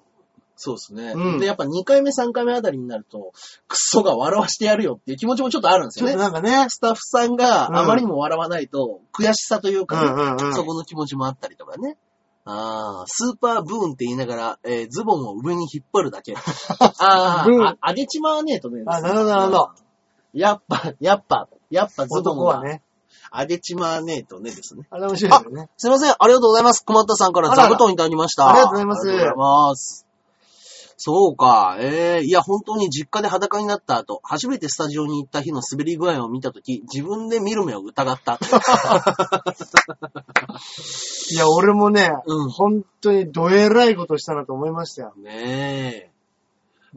[0.62, 1.12] そうですね。
[1.16, 3.32] うんで、やっぱ2回目、3回目あたりになると、
[3.66, 6.16] クソが笑わしてやるよっていう気持ちもちょっとあるんですよね。
[6.16, 10.54] なんかね、スタッフさんがうんあまりにも笑わないと、悔しさといううかね、んうんうん。
[10.54, 11.96] そこの気持ちもあったりとかね。
[12.44, 16.34] ああ、スーパーブーンって言いながら、えーズボンを上に引っ張るだけ。
[16.98, 18.82] あブーンあ、あげちまわねえとね。
[18.86, 19.70] あなるほどなるほど。
[20.32, 22.82] やっぱ、やっぱ、やっぱズボンは、ね。
[23.32, 24.86] あげちまわねえとねですね。
[24.90, 25.68] あれ面白いですよね。
[25.76, 26.84] すいません、ありがとうございます。
[26.84, 28.48] 熊田さんから座布団いただきました。
[28.48, 30.09] ありがとうございますありがとうございます。
[31.02, 38.34] そうか、ええいや、本当に実家で裸になった後、初めてスタジオに行った日の滑り具合を見たとき、自分で見る目を疑った。
[41.30, 45.14] いや、俺もね、うん本当にどえらいことしたなと思いましたよ。
[45.16, 46.10] ねえ。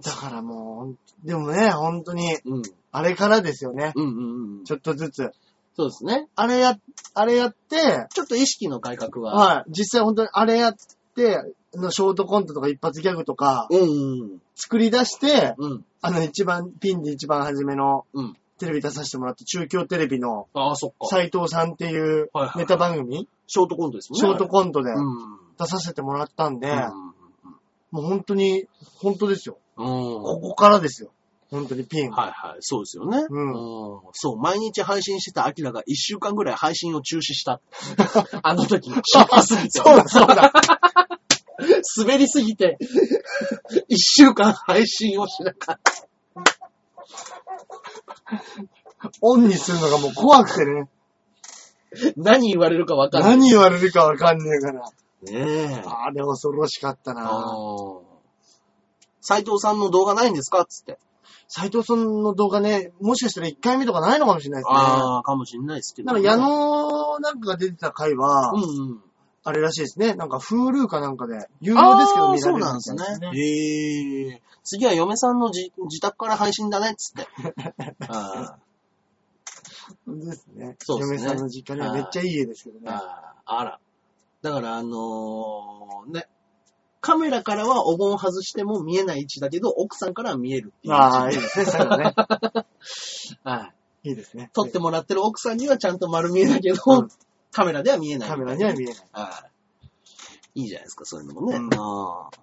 [0.02, 2.62] だからもう、でもね、本当に、うん。
[2.92, 3.94] あれからですよね。
[3.96, 4.66] うんうんうん。
[4.66, 5.32] ちょっとずつ。
[5.78, 6.28] そうですね。
[6.36, 6.78] あれや、
[7.14, 9.34] あれやって、ちょっと意識の改革は。
[9.34, 9.72] はい。
[9.72, 10.76] 実際本当にあれやっ
[11.16, 11.42] て、
[11.76, 15.72] のショートコントとか一発ギャグとかうんうん作り出して、うん。
[15.72, 15.86] うん。
[16.02, 18.38] あの一番、ピンで一番初めのうん。
[18.60, 21.08] テレビ出させてもらって、中京テレビのああ、そっか。
[21.08, 24.30] 斉藤さんっていうはいはいネタ番組、ショートコントですもんシね。
[24.32, 25.40] ョートコントでうん。
[25.58, 27.14] 出させてもらったんで、うん
[27.92, 28.66] もう本当に、
[29.02, 29.58] 本当ですよ。
[29.78, 30.24] うんうん。
[30.24, 31.12] ここからですよ。
[31.52, 32.10] 本当にピン。
[32.10, 32.58] はいはい。
[32.62, 33.20] そうですよね。
[33.30, 33.50] う
[34.00, 37.62] んそう、毎日配信してたアキラが一週間ぐらい配信を中止した。
[38.42, 39.70] あの時、ショックすぎて。
[39.70, 40.52] そうだ、そうだ。
[41.98, 42.78] 滑りすぎて、
[43.88, 45.92] 一週間配信をしなかった。
[49.22, 50.90] オンにするのがもう怖くてね。
[52.18, 53.32] 何言われるかわかんない。
[53.38, 54.82] 何言われるかわかんねえから。
[54.82, 54.92] ね
[55.24, 55.84] え。
[55.86, 57.54] あれ恐ろしかったな
[59.22, 60.66] 斎藤さんの動画ないんですか？
[60.66, 60.98] つって。
[61.48, 64.76] 斉藤さんの動画ね、もしかしたら1回目とかないのかもしれないですね。
[64.76, 69.04] ああ、かもしんないですけど、なんか矢野なんかが出てた回は、うんうん。
[69.46, 70.14] あれらしいですね。
[70.16, 73.32] なんか Hulu かなんかで、有料ですけど見られるそうなんですみたいね。
[73.34, 74.42] へえ。
[74.64, 77.28] 次は嫁さんのじ自宅から配信だね、つって。
[78.08, 78.58] あ
[80.08, 80.76] ですね。
[80.80, 82.88] そうですね嫁さんの実家にはめっちゃいい家ですけどーね。
[82.90, 83.80] あーあら。
[84.42, 86.28] だから、あのーね。
[87.02, 90.94] カメラからはお盆外しても見えない位置だけど、奥さんからは見えるっていう。
[90.94, 92.14] ああ、いいですね、そういうのね。
[93.44, 93.74] は
[94.04, 94.10] い。
[94.10, 94.50] いいですね。
[94.54, 97.10] 撮ってもらってる奥さんにはちゃんと丸見えだけど、うん
[97.54, 98.30] カメラでは見えない。
[98.30, 98.96] カメラには見えない。
[99.12, 99.44] は
[100.56, 100.62] い。
[100.62, 101.58] いいじゃないですか、そういうのもね。
[101.58, 102.40] うんあー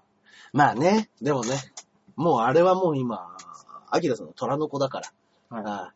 [0.53, 1.57] まあね、でもね、
[2.17, 3.37] もうあれはもう今、
[3.91, 5.01] アキラさんの虎の子だか
[5.51, 5.63] ら。
[5.63, 5.93] は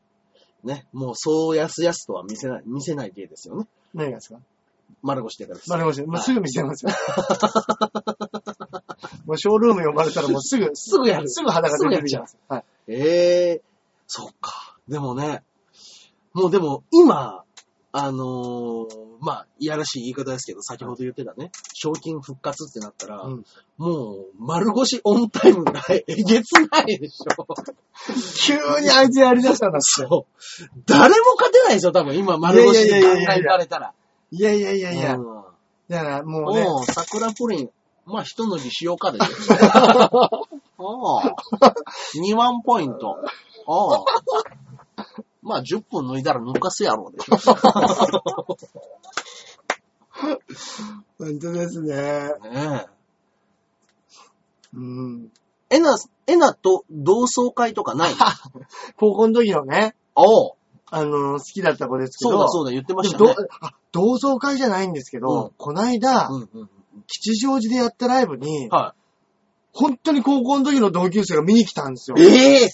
[0.64, 3.66] いね、もうそうやすやすとは見せない、見せない芸ですよね。
[3.92, 4.38] 何がですか？
[5.02, 5.70] 丸腰してからです。
[5.70, 6.00] 丸腰。
[6.02, 6.92] もうはいすぐ見せますよ。
[9.26, 11.28] もうショールーム呼ばれたらもうすぐ、すぐやる。
[11.28, 12.38] すぐ裸で出てきます。
[12.48, 12.64] はい。
[12.88, 13.62] ええ
[14.06, 14.76] そっか。
[14.88, 15.42] でもね、
[16.32, 17.44] もうでも今、
[17.96, 18.86] あのー、
[19.20, 23.44] まあ、いやらしい言い方ですけど、先ほど言ってたね、賞金復活ってなったら、うん
[23.76, 27.46] もう、丸腰オンタイムがえげつないでしょ。
[28.44, 29.82] 急にあいつやりだしたんだって。
[29.82, 30.82] そう。
[30.86, 33.92] 誰も勝てないでしょ、多分、今、丸腰で考えられたら。
[34.32, 35.14] いやいやいやいや。
[35.14, 35.44] うん
[35.88, 37.70] だからもうね、もう、桜プリン、
[38.06, 39.26] まあ、一乗りしようかでしょ。
[39.54, 41.74] ああ。
[42.16, 43.18] 2万ポイント。
[43.68, 44.04] ああ。
[45.44, 47.36] まあ、10分抜いたら抜かすやろうでしょ。
[51.18, 51.94] 本当ですね。
[52.50, 52.86] ね
[54.72, 55.30] うん。
[55.70, 55.76] え。
[55.76, 58.14] えな、えなと同窓会とかない
[58.96, 60.52] 高校の時のね、おう
[60.90, 62.30] あの、好きだった子ですけど。
[62.30, 63.48] そうだそうだ、言ってましたねでもど。
[63.60, 66.68] あ同窓会じゃないんですけど、うんこないだ、うんうんうん。
[67.06, 68.94] 吉祥寺でやったライブに、は
[69.72, 72.22] 本当に高校の時の同級生が見に来たんですよい。。
[72.22, 72.68] ええ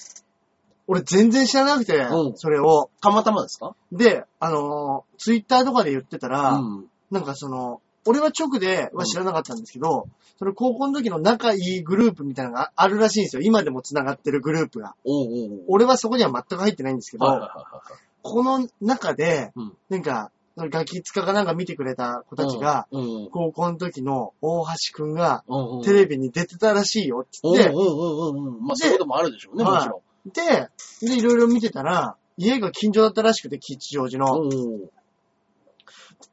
[0.90, 2.90] 俺全然知らなくて、うんそれを。
[3.00, 3.76] たまたまですか？
[3.92, 6.84] で、あのーツイッターとかで言ってたら、うん。
[7.12, 13.42] なんかその、俺は直では知らなかったんですけど、その高校の時の仲いいグループみたいなのがあるらしいんですよ。
[13.42, 14.96] 今でも繋がってるグループが。
[15.04, 15.64] おうおうおう。
[15.68, 17.82] 俺はそこには全く入ってないんですけど、はいはいは
[18.22, 22.36] この中で、うんなんか、ガキ使かなんか見てくれた子。
[22.36, 25.82] たちが、うん、うん高校の時の大橋くんがうんうん。
[25.84, 28.66] テレビに出てたらしいよ、つって、うんうんうんうんうん。
[28.66, 30.00] まあ、そういうこともあるでしょうね、はいもちろん。
[30.26, 30.68] で、
[31.06, 34.50] で、いろいろ見てたら、家が近所だったらしくて、吉祥寺の。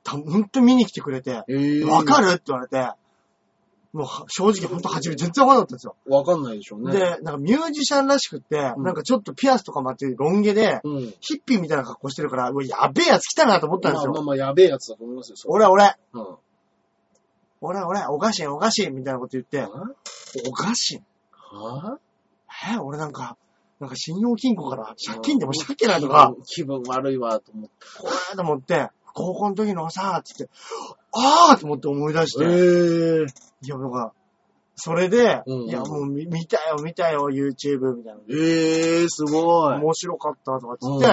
[0.06, 2.92] ほんと見に来てくれて、ええわかるって言われて、
[3.94, 5.96] もうは正直ほんと初め全然わかんなかったんですよ。
[6.08, 6.92] わかんないでしょうね。
[6.94, 11.14] で、なんかミュージシャンらしくって、うんなんかちょっとピアスとかもあってロン毛で、うん。
[11.20, 14.12] ヒッピーみたいな格好してるから、うわ、やべえやつ来たなと思ったんですよ。
[14.12, 16.36] まあまあまあ、やべえやつだと思いますよ、俺、俺、うん。
[17.62, 19.70] 俺、俺、おかしい、おかしい、みたいなこと言って、は
[20.48, 21.98] おかしいは
[22.74, 23.38] え、俺なんか、
[23.80, 27.72] なんか信用金庫から借金でもしたっけなとか、気分悪いわ、と思って。
[28.00, 30.50] これと思って、高校の時のさ、つって、
[31.12, 33.26] あーと思って思い出して、え
[33.62, 34.14] いや、なんか、
[34.76, 38.20] それで、うんいや、もう見見たよ、見たよ、YouTube みたいな。
[38.30, 39.76] ええすごい。
[39.76, 41.08] 面白かったとかつうんって、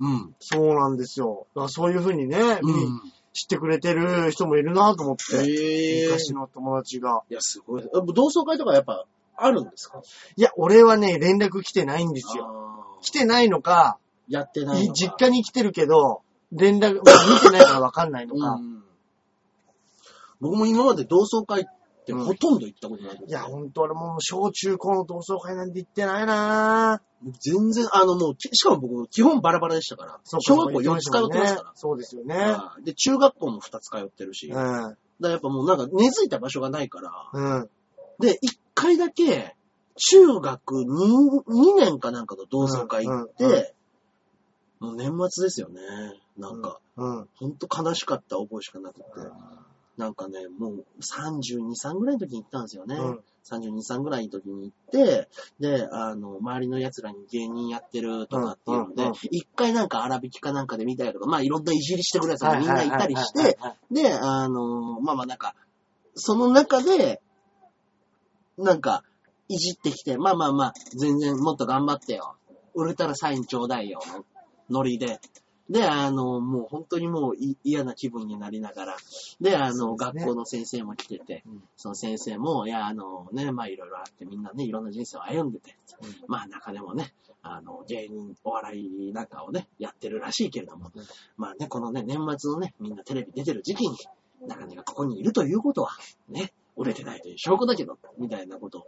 [0.00, 0.34] うん。
[0.38, 1.46] そうなんですよ。
[1.54, 3.00] だからそういう風にね、見うん。
[3.32, 7.22] 知ってくれてる人もいるなと思って、ええ昔の友達が。
[7.30, 7.82] いや、すごい。
[8.14, 9.06] 同窓会とかやっぱ
[9.38, 10.00] あるんですか？
[10.36, 12.98] いや、俺はね、連絡来てないんですよ。
[13.02, 14.92] 来てないのか、やってないのか。
[14.92, 16.22] い実家に来てるけど、
[16.52, 18.50] 連絡、まあ見てないからわかんないのか。
[18.52, 18.82] うん。
[20.40, 21.64] 僕も今まで同窓会っ
[22.04, 27.30] てほとんど行ったことないけどいや、ほんと俺もう小中高の同窓会なんて行ってないなぁ。
[27.40, 30.20] 全然、あのもう、きしかも僕、基本バラバラでしたから。
[30.24, 31.72] そうか小学校4つ通ってますから。
[31.74, 32.36] そうですよね。
[32.36, 34.48] はいで、中学校も2つ通ってるし。
[34.48, 34.96] だかうん。
[35.20, 37.10] らやっぱもうなんか根付いた場所がないから。
[37.32, 37.70] うん。
[38.20, 38.36] で、1
[38.76, 39.56] 回だけ、
[39.96, 43.74] 中学 2, 2年かなんかの同窓会行って、
[44.78, 45.80] もう年末ですよね。
[46.36, 47.28] なんか、うん。
[47.34, 49.04] ほんと悲しかった覚えしかなくて。
[49.96, 52.96] なんかね、もう32、3ぐらいの時に行ったんですよね。
[52.96, 55.28] うん32、3ぐらいの時に行って、
[55.60, 63.56] で、あの、周りの奴らに芸人やってるとかっていうので一、回なんか荒引きかなんかで見たりとか、まあいろんないじりしてくる奴がみんないたりして、
[63.92, 65.54] で、あの、まあまあなんか、
[66.14, 67.22] その中で、
[68.58, 69.04] なんか、
[69.48, 72.36] いじってきて、まあまあまあ、全然もっと頑張ってよ。
[72.74, 74.00] 売れたらサインちょうだいよ。
[74.70, 75.20] ノリで。
[75.68, 78.96] で、あの、もう本当にもうい嫌な気分になりながら。
[79.40, 91.02] で、あの、ね学校の先生も来てて、うんその先生も、いや、あのね、まあいろいろあってみんなね、いろんな人生を歩んでて、うんまあ中でもね、あの、芸人、お笑いなんかをね、やってるらしいけれども、うん
[91.36, 93.96] まあね、このね、年末のね、みんなテレビ出てる時期に、
[94.46, 95.90] 中根がここにいるということは、
[96.28, 98.86] ね、売れてないという証拠だけど、みたいなことを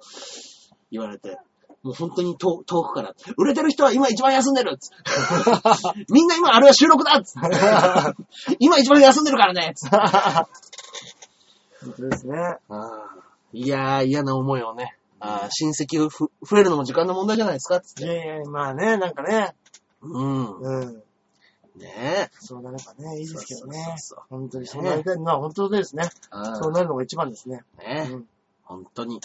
[0.91, 1.39] 言われて、
[1.83, 4.79] もう本当に遠遠くから、売れてる人は今一番休んでる
[6.11, 7.23] みんな今あれは収録だ
[8.59, 9.97] 今一番休んでるからねっつって
[11.81, 12.35] 本当ですね。
[13.53, 18.05] いやー、嫌な思いをね、あー親戚がふ増えるのも時間の問題じゃないですかっつって。
[18.05, 19.55] いやいや、まあね、なんかね、
[20.03, 20.59] うん。
[20.59, 21.03] うん。
[21.79, 23.79] ねそうなればね、いいですけどね。
[23.79, 26.09] そうそうそう本当にそうなりたいのは本当ですね。
[26.31, 27.63] あそうなるのが一番ですね。
[27.79, 28.29] ね、うん
[28.65, 29.21] 本当に、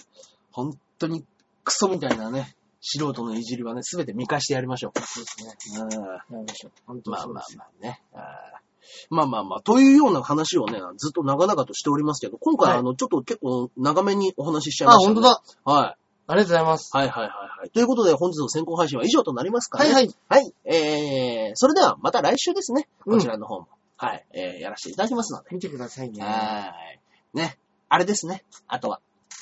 [0.52, 1.26] 本当に
[1.66, 5.00] クソみたいなね、素人のいじりはね、すべて見返してやりましょう。
[5.00, 5.84] そうですね。
[5.84, 6.72] うんやりましょう。
[6.88, 8.02] 本当にまあまあそうですまあね。
[8.14, 8.64] あー
[9.10, 15.42] まあまあまあ、というような話をね、ずっと長々としておりますけど、今回、はいあの、ちょっと結構長めにお話ししちゃいまあ、した、本当だ。
[15.64, 16.03] はい。
[16.28, 16.96] ありがとうございます。
[16.96, 17.70] はいはいはいはい。
[17.70, 19.92] ということで、本日の先行配信は以上となりますかね。
[19.92, 20.16] はいはい。
[20.30, 20.54] はい。
[20.66, 22.88] えー、それではまた来週ですね。
[23.06, 23.68] うんこちらの方も。
[23.98, 24.26] はい。
[24.32, 25.50] えー、やらせていただきますので。
[25.52, 26.24] 見てくださいね。
[26.24, 27.38] はーい。
[27.38, 27.58] ね。
[27.90, 28.44] あれですね。
[28.68, 29.00] あとは、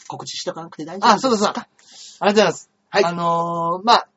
[0.08, 1.62] 告知しとかなくて大丈夫ですあ、そうだそうだ。
[1.62, 1.70] ありが
[2.20, 2.70] とうございます。
[2.90, 4.08] はいあのー、まあ、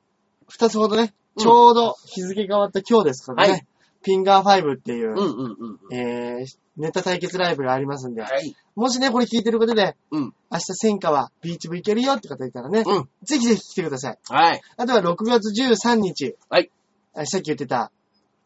[0.48, 3.52] 二つほどね、ちょうど日付変わった今日ですからね。
[3.52, 3.66] はい
[4.04, 5.94] ピンガー5っていう、うんうんうんうん。
[5.94, 6.46] えー、
[6.76, 8.56] ネタ対決ライブがありますんで、はい。
[8.74, 10.34] もしね、これ聞いてる方で、うん。
[10.50, 13.08] 明日戦火はビーチ部行けるよって方いたらね、うん。
[13.22, 14.18] ぜひぜひ来てください。
[14.28, 14.60] はい。
[14.76, 16.70] あとは6月13日、はい。
[17.14, 17.92] あさっき言ってた、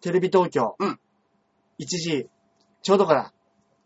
[0.01, 0.99] テレビ東京、うん
[1.81, 2.29] 1時、
[2.83, 3.33] ちょうどから、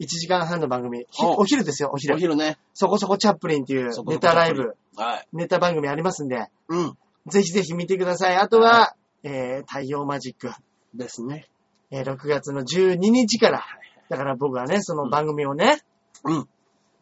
[0.01, 2.19] 1時間半の番組、ひおお昼ですよ、お昼お。
[2.19, 2.59] 昼ね。
[2.75, 5.29] そこそこチャップリンっていうそこそこネタライブ、はい。
[5.33, 6.99] ネタ番組ありますんで、うん。
[7.27, 8.37] ぜひぜひ見てください。
[8.37, 10.51] あとは、えー、太陽マジック、
[10.95, 11.47] ですね。
[11.91, 13.65] えー、6月の12日から、
[14.13, 15.81] だから僕はね、その番組をね、
[16.25, 16.49] うん。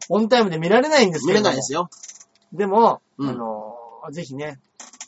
[0.07, 1.89] オンタイムで見られないんですけ見どもれないですよ。
[2.53, 4.59] でも、うんあのーぜひね、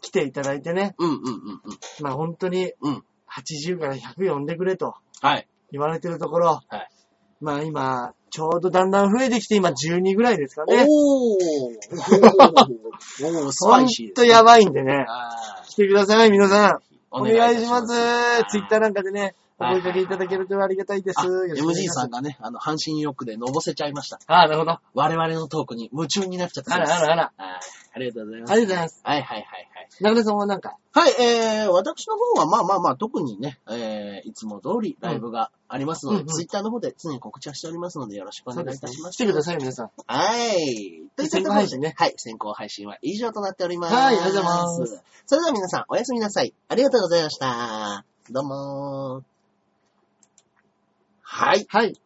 [0.02, 1.62] 来ていただいてね、うんうんうんうん。
[2.02, 5.48] まあ本当に、うん80から100呼んでくれとはい。
[5.72, 6.90] 言われてるところ、はい
[7.40, 10.86] まあ今、ちょうどだんだん増えてきて、今12ぐらいですかね。
[10.88, 11.38] おー。
[13.24, 15.06] おー、スパほんイシーですとやばいんでね。
[15.08, 16.70] は来てください、皆さん。
[16.70, 16.74] い。
[17.12, 17.88] お願いします。
[18.50, 21.20] ツイッターーなんかでね、おはい声掛けいただけるとありがたいです。
[21.20, 24.20] MG さんがね、あの、阪神欲でのぼせちゃいました。
[24.28, 24.72] ああ、なるほど。
[24.72, 27.34] あ我々のトークに夢中になっちゃったらあらあら。
[27.38, 27.60] はい。
[27.96, 28.52] ありがとうございます。
[28.52, 29.02] ありがとうございます。
[29.04, 29.84] はいはいはいはい。
[30.02, 39.16] 中根さんはなんか、はい、えー、私の方はまあまあまあ、特にね、えー、いつも通りライブがありますので、うんうんツイッターの方で常に告知はしておりますので、よろしくお願いいたします。
[39.16, 39.92] 来てください、皆さん。
[40.08, 41.04] はい。
[41.16, 43.94] といったところで先行配信ねはい、先行配信は以上となっております。
[43.94, 45.04] はいありがとうございます。
[45.26, 46.54] それでは皆さん、おやすみなさい。
[46.68, 48.06] ありがとうございました。
[48.32, 49.33] どうもー。
[51.36, 51.66] はい。
[51.68, 51.94] はい。
[51.94, 52.00] じ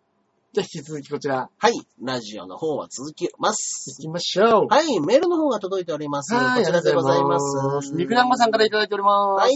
[0.61, 1.73] ゃあ引き続きこちら、はい。
[2.01, 3.97] ラジオの方は続きます。
[3.99, 4.67] 行きましょう。
[4.69, 5.01] はい。
[5.01, 6.33] メールの方が届いております。
[6.33, 7.93] はい、こちらでございます。
[7.93, 9.43] 肉団子さんからいただいております。
[9.43, 9.51] はい。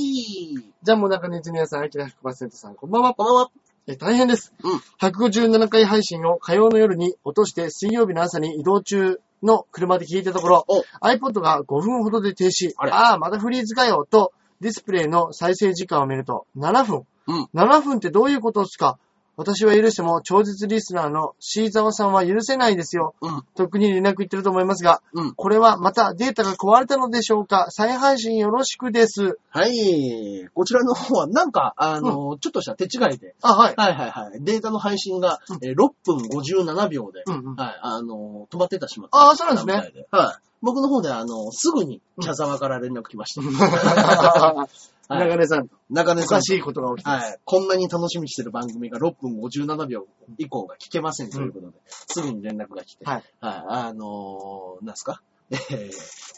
[0.83, 3.13] じゃあもう中根ジュニアさん、アキラ100%さん、こんばんは。
[3.13, 3.51] こんばんは。
[3.87, 4.53] え、大変です。
[4.61, 12.73] うん157回配信を火曜の夜に落として水曜日の朝に移動中の車で聞いたところお、iPod が5分ほどで停止。
[12.75, 17.05] あれああ、またフリーズかよ、と、ディスプレイの再生時間を見ると、7分。
[17.27, 18.99] うん7分ってどういうことですか？
[19.37, 23.15] 私は許しても、超絶リスナーのシーザワさんは許せないですよ。
[23.21, 23.43] うん。
[23.55, 25.33] 特に連絡言ってると思いますが、うん。
[25.33, 27.67] これはまたデータが壊れたのでしょうか？
[27.69, 29.39] 再配信よろしくです。
[29.49, 30.47] はい。
[30.53, 33.75] こちらの方は、なんか、あの、ちょっとした手違いで、あ、はい。
[33.75, 34.43] はいはいはい。
[34.43, 37.55] データの配信が、うんえー6分57秒で、うんうん。
[37.55, 39.17] はい、あの、止まってたしまった。
[39.17, 40.05] ああ、そうなんですね。
[40.11, 40.43] はい。
[40.61, 43.41] 僕の方で、あの、すぐに、茶沢から連絡来ました。
[45.15, 46.41] はい中根さん、中根さんおか。
[46.41, 47.25] しいことが起きてます。
[47.27, 47.39] はい。
[47.43, 50.07] こんなに楽しみにしてる番組が6分57秒
[50.37, 53.23] 以降が聞けませんということで、すぐに連絡が来て、はい。
[53.39, 53.63] はい。
[53.67, 55.21] あのーなんすか？
[55.51, 55.59] えー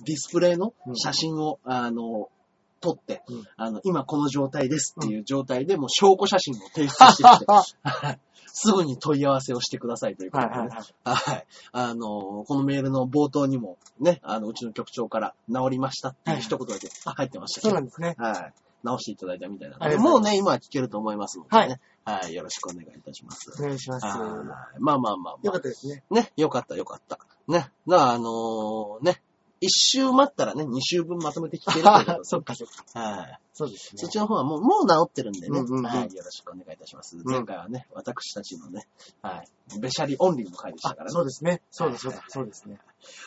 [0.05, 2.29] ディスプレイの写真を、あの
[2.83, 8.19] 撮って、うんあの、今この状態ですっていう状態で、もう証拠写真を提出してきて、は い
[8.55, 11.15] すぐに問い合わせをしてくださいということで、ねはいはいはい。
[11.15, 11.47] はい。
[11.71, 11.99] あのー
[12.45, 18.15] このメールの冒頭にも、ね、あの、うちの局長から治りましたっていう一言だけ入ってましたけどそうなんですね。
[18.19, 18.53] はい。
[18.83, 19.97] 直していただいたみたいなので。
[19.97, 21.79] もうね、今は聞けると思いますのでね。
[22.05, 22.33] はい。
[22.33, 23.51] よろしくお願いいたします。
[23.59, 24.05] お願いします。
[24.05, 24.13] は
[24.77, 24.79] い。
[24.79, 26.03] まあまあまあまよかったですね。
[26.11, 26.13] あ。
[26.13, 27.17] ね、よかったよかった。
[27.47, 27.71] ね。
[27.87, 29.21] だからあのーね、
[29.63, 32.99] 一周待ったらね、二周分まとめて聞けるということでそっかそっか。
[32.99, 33.39] はい。
[33.53, 34.09] そうですねそっ。
[34.09, 35.59] ちの方はもう、もう治ってるんでね。
[35.59, 36.13] うんうんうんはい。
[36.13, 37.15] よろしくお願いいたします。
[37.15, 38.87] ん前回はね、私たちのね、
[39.21, 39.79] はい。
[39.79, 41.11] べしゃりオンリーの回でしたあからね。
[41.11, 41.61] そうですね。
[41.71, 42.79] そうです、そうだ、そうですね。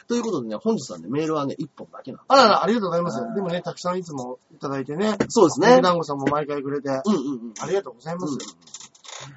[0.08, 2.26] ということでね、本日はね、メールはね、一本だけなんです。
[2.28, 3.34] あらら、ありがとうございますはい。
[3.34, 5.16] でもね、たくさんいつもいただいてね。
[5.28, 5.82] そうですね肉。
[5.82, 7.54] 団子さんも毎回くれて、うんうんうん。
[7.60, 8.36] ありがとうございます。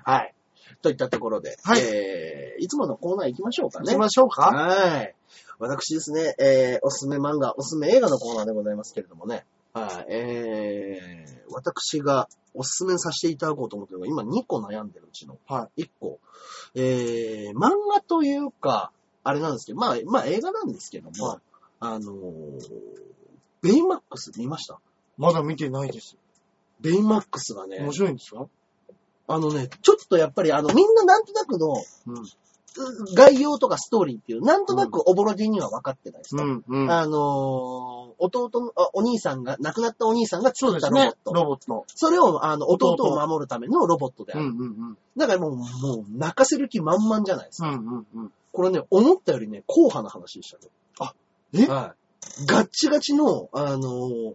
[0.04, 0.36] はい。
[0.82, 3.86] といったところで、はいえー、いつものコーナー行きましょうかね。
[3.88, 5.16] 行きましょうかはい。
[5.60, 9.46] 私ですね、えー、おすすめ漫画、おすすめ映画のコーナーでございますけれどもね。
[9.74, 10.06] はい。
[10.10, 16.20] えー、私がおすすめさせていただこうと思ってるのが、今2個悩んでるうちのは1個。
[16.76, 18.92] えー、漫画というか、
[19.24, 21.40] あれなんですけど、まあ、まあ映画なんですけども、はい
[21.82, 22.60] あのー、
[23.62, 24.80] ベイマックス見ました？
[25.18, 26.16] まだ見てないです。
[26.80, 28.48] ベイマックスがね面、白いんですか？
[29.28, 31.68] あのね、ちょっとやっぱりあの、みんななんとなくの、
[32.08, 32.26] うん。
[33.16, 36.92] 概要とかストーリーっていう、なんとなくおぼろげには分かってないですか、うん、うん。
[36.92, 41.16] あのー弟のあ、お兄さんが、亡くなったお兄さんが作ったロボッ。
[41.24, 41.34] ト。
[41.34, 41.86] ロボット。
[41.88, 44.44] それを、あの、弟弟を守るためのロボットである。
[44.44, 47.70] うん、うん、だからもう、もう、泣かせる気満々じゃないですか。
[47.70, 47.76] うん。
[47.76, 48.34] うん、うん、うん。
[48.52, 50.70] これね、思ったよりね、硬派な話でしたね。
[51.54, 51.66] え？
[51.66, 51.96] は
[52.42, 52.46] い。
[52.46, 54.34] ガッチガチの、あのー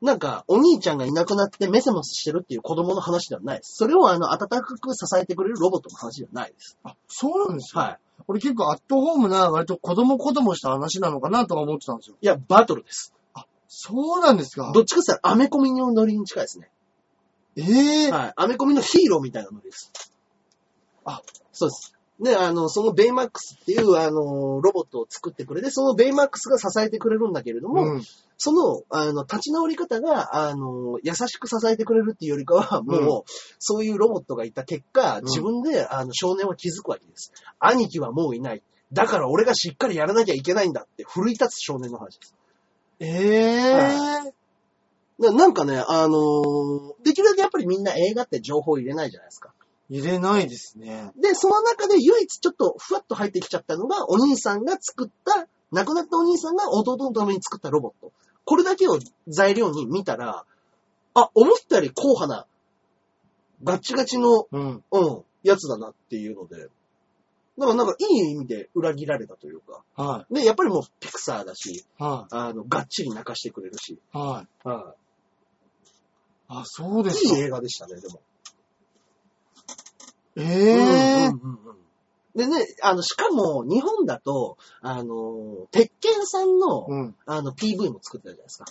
[0.00, 3.74] なんか、お兄ちゃんがいなくなってメセモスしてるっていう子供の話ではないです。
[3.76, 6.78] それをあの、温かく支えてくれるロボットの話ではないです。
[6.84, 7.80] あ、そうなんですか？
[7.80, 7.98] はい。
[8.28, 12.16] 俺結構アットホームな、割と子供子供した話なのかなとか思ってたんですよ。
[12.20, 13.12] いや、バトルです。
[13.66, 14.72] そうなんですか？
[14.72, 16.70] どっちかって言ったら、アメコミのノリに近いですね。
[17.56, 18.32] ええはい。
[18.36, 19.92] アメコミのヒーローみたいなノリです。
[21.04, 21.22] あ、
[21.52, 21.97] そうです。
[22.20, 28.02] で、あの、そのベイマックスっていう、あの、ロボットを作ってくれて、そのベイマックスが支えてくれるんだけれども、うん。
[28.36, 33.22] その、あの、立ち直り方が、あの、優しく支えてくれるっていうよりかは、もう、うん
[33.60, 37.32] そういうロボットがいた結果、ん自分で、あの、少年は気づくわけです。
[37.60, 38.62] 兄貴はもういない。
[38.92, 42.34] だから俺がしっかりやらなきゃいけないんだって、奮い立つ少年の話です。
[43.00, 43.06] え
[44.26, 44.32] え
[45.18, 49.52] ななんかね、あのーできるだけやっぱりみんな映画って情報入れないじゃないですか。
[49.90, 51.12] 入れないですね。
[51.16, 58.12] で、その中で唯一ちょっとふわっと入ってきちゃったのが、お兄さんが作った、亡くなったお兄さんが弟のために作ったロボット。
[58.44, 60.44] これだけを材料に見たら、
[61.14, 62.46] あ、思ったより硬派な、
[63.64, 64.84] ガッチガチの、うん。
[64.90, 66.68] うん、やつだなっていうので、
[67.58, 71.84] だからなんかいい意味で裏切られたというか、はで、やっぱりもうピクサーだし、い。
[71.98, 73.98] はあの、がっちり泣かしてくれるし、い。
[74.12, 74.68] はい。
[74.68, 74.94] は
[76.46, 77.36] あ、そうでい、すか。
[77.36, 78.20] いい映画でしたね、でも。
[80.38, 81.78] ええうんうんうんうん
[82.36, 87.16] でね、あの、しかも、日本だと、あの、鉄拳さんの、うん。
[87.26, 88.66] あの、PV も作ってたじゃないですか。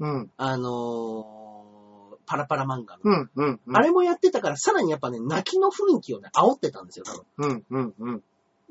[0.00, 0.30] うん。
[0.36, 3.00] あのパラパラ漫画の。
[3.04, 3.30] うん。
[3.36, 3.60] うん。
[3.64, 7.24] うんあれもやってたから、さらにやっぱね、泣きの雰囲気をね、煽ってたんですよ、多分。
[7.38, 7.64] うん。
[7.70, 7.94] うん。
[7.98, 8.22] うん。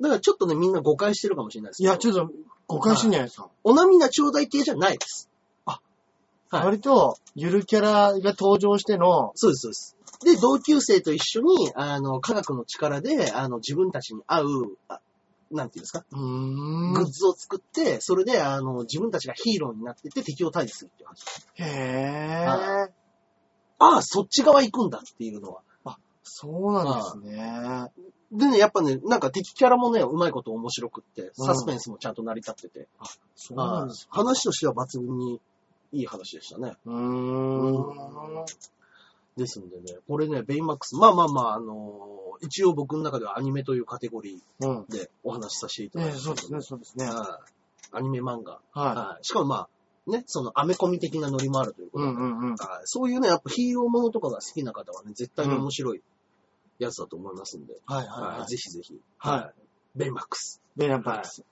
[0.02, 1.84] だからちょっとね、みんな誤解してるかもしれないです。
[1.84, 2.30] いや、ちょっと、
[2.68, 3.50] 誤解してんじゃないですか？
[3.64, 5.30] お涙ちょうだい系じゃないです。
[5.66, 5.80] は
[6.60, 9.96] い割と、ゆるキャラが登場しての、そうです、そうです。
[10.24, 15.00] で、同級生と一緒に、あの、科学の力で、あの、自分たちに合う、あ
[15.52, 21.46] なんていうんですか、うーんグッズを作って、それで、あの、自分たちがヒーローになってって敵を退治するっていう話。
[21.56, 22.94] へはえ。
[23.80, 25.62] ああ、そっち側行くんだっていうのは。
[26.24, 27.92] そうなんですね。
[28.32, 32.88] でね、やっぱね、なんか敵キャラもね、うまいこと面白くって、サスペンスもちゃんと成り立ってて、
[33.36, 34.16] そうなんですか。
[34.16, 35.42] 話としては抜群に
[35.92, 36.74] いい話でしたね。
[36.86, 38.46] うーん。
[39.38, 44.80] ですんでね、これね、ベイマックス、まあまあまあ、あのー一応僕の中ではアニメというカテゴリうん。
[44.82, 47.06] ーでお話しさせていただええいて、そうですね、そうですね。
[47.06, 47.52] はい
[47.94, 48.60] アニメ漫画。
[48.72, 49.56] ははいしかもま
[50.08, 51.92] あ、ね、そのアメコミ的なノリもあるというい。
[51.92, 52.56] ことで、うんうんうん。
[52.56, 56.02] はいそういうね、やっぱヒーローものとかが好きな方はね、絶対に面白い
[56.80, 58.48] やつだと思いますんで、はいはいはいはい。
[58.48, 59.62] ぜひぜひ、はい
[59.96, 61.44] ベイマックス、ベイランパックス。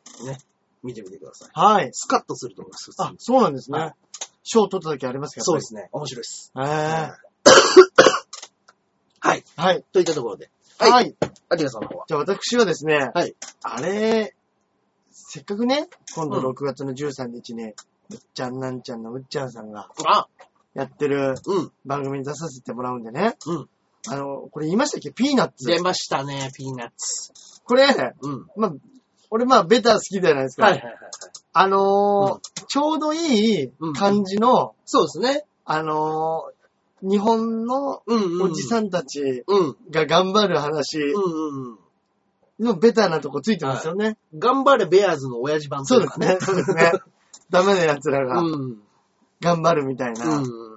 [0.81, 1.49] 見てみてください。
[1.53, 1.89] はい。
[1.91, 2.89] スカッとすると思います。
[2.97, 3.95] あ、そうなんですはね。
[4.43, 5.43] 賞取った時ありますけど。
[5.43, 5.89] そうですね。
[5.91, 6.51] 面白いです。
[6.55, 6.63] ね。
[6.63, 7.28] へはい
[9.19, 9.43] はい。
[9.55, 9.83] はい。
[9.91, 10.91] といったところで、はい。
[10.91, 11.15] はい
[11.49, 12.05] アキラさんの方は。
[12.07, 14.35] じゃあ私はですね、はいあれ、
[15.11, 17.73] せっかくね、今度うん6月の13日に、うっ
[18.33, 20.27] ちゃんなんちゃんのうっちゃんさんがあ、
[20.73, 23.35] やってるうん、番組に出させてもらうんでね。
[23.45, 23.69] うん。
[24.07, 25.11] あの、これ言いましたっけ？
[25.11, 25.65] ピーナッツ。
[25.65, 27.33] 出ましたね、ピーナッツ。
[27.65, 27.85] これ、
[28.21, 28.47] うん。
[28.55, 28.73] まあ、
[29.31, 30.67] 俺まあベター好きじゃないですか。
[30.67, 31.11] はいはいはいはい。
[31.51, 35.45] あのーちょうどいい感じの、そうですね。
[35.65, 36.58] あのー
[37.01, 38.01] 日本の。
[38.41, 39.77] おじさんたちうん。
[39.91, 40.99] が頑張る話。
[42.59, 44.17] のベターなとこついてますよね。
[44.37, 46.37] 頑張れベアーズの親父版とそうですね。
[46.41, 46.91] そうですね。
[47.49, 48.81] ダメな奴らがうん。
[49.41, 50.39] 頑張るみたいな。
[50.39, 50.69] うん。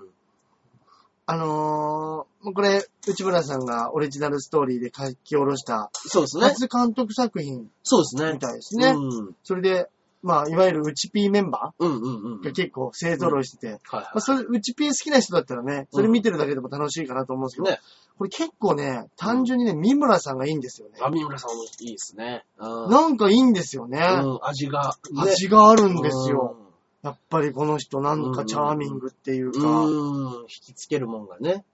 [1.26, 6.46] あのーこれ、内村さんがオリジナルストーリーで書き下ろした、そうですね。
[6.48, 8.38] 初監督作品そうですねみ。
[8.40, 8.88] たいですね。
[8.88, 9.36] うん。
[9.44, 9.88] それで、
[10.22, 12.40] まあ、いわゆる内 P メンバうんうんうん。
[12.40, 13.80] ーが結構勢揃いしてて、
[14.18, 17.80] それ、内 P 好きな人だったらね、それ見てるだけでも楽しいかなと思うんですけど、ね。
[18.18, 20.98] これ結構ね、単純にね、三村さんがいいんですよね。
[21.02, 22.44] アミムラさんもいいですね。
[22.58, 22.90] うん。
[22.90, 23.98] なんかいいんですよね。
[23.98, 24.94] うん、味が。
[25.10, 26.56] ね味があるんですよ。。
[27.02, 30.34] やっぱりこの人なんかチャーミングっていうか、うん。
[30.42, 31.64] 引きつけるもんがね。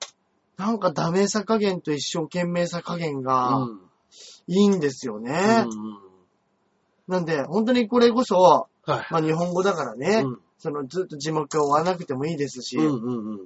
[0.57, 3.81] なんかダメさ加減と一生懸命さ加減がうん。
[4.47, 5.65] いいんですよね。
[5.67, 6.08] うん
[7.09, 9.07] なんで、本当にこれこそ、はい。
[9.11, 13.41] まあ日本語だからね、うんそのずっと字幕を追わなくてもいいですし、うんうんうんうん。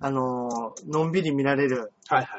[0.00, 1.92] あのーのんびり見られる。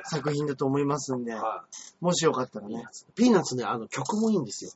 [0.04, 1.64] 作品だと思いますんで、は
[2.02, 2.84] もしよかったらね。
[3.16, 4.72] ピーナッツね、あの曲もいいんですよ。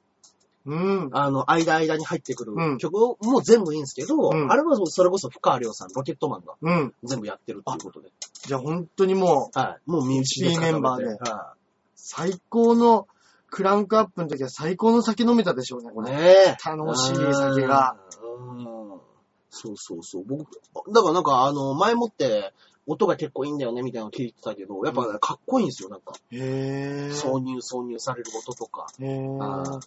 [0.65, 1.09] うん。
[1.11, 6.93] あの、間間に入ってくるうん曲も全部いいんですけど、うんあれはそれこそ深川亮さん、ロケットマンがうん。
[7.03, 8.09] 全部やってるっていうことで。
[8.47, 9.89] じゃあ本当にもう、はい。
[9.91, 11.55] もう身内メンバーでは
[11.95, 13.07] 最高の、
[13.51, 16.05] クランクアップの時は最高の酒飲めたでしょうね、こい。
[16.07, 16.11] れ。
[16.15, 16.57] ねえ。
[16.65, 17.97] 楽しい酒が。
[18.23, 19.01] うん。
[19.49, 20.23] そうそうそう。
[20.25, 20.49] 僕、
[20.91, 22.53] だからなんかあの、前もって、
[22.87, 26.13] 音が結構いいんだよね、みたいなの聞いてたけど、やっぱねかっこいいんですよ、なんか。
[26.31, 28.87] へぇ挿入、挿入される音とか。
[28.99, 29.05] ー。
[29.05, 29.81] へあー。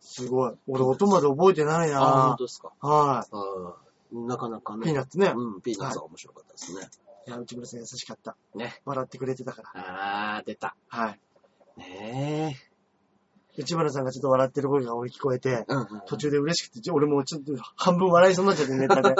[0.00, 0.54] すごい。
[0.68, 2.72] 俺音まで覚えてないああ、本な当ですか。
[2.80, 3.26] は
[4.12, 4.26] うん。
[4.26, 4.78] なかなかい。
[4.78, 4.84] ね。
[4.84, 5.32] ピーナッツね。
[5.36, 6.88] うん、ピーナッツは面白かったですね。
[7.26, 8.36] いや、内村さん優しかった。
[8.54, 8.80] ね。
[8.84, 10.36] 笑ってくれてたから。
[10.36, 10.76] あー、出た。
[10.88, 11.20] はい。
[11.76, 12.66] ねえ。
[13.58, 15.86] 内村さんがちょっと笑ってる声が俺聞こえて、うんうん。
[16.06, 19.14] 途中で嬉しくて、俺もちょっと半分笑いそうになっちゃってネタで。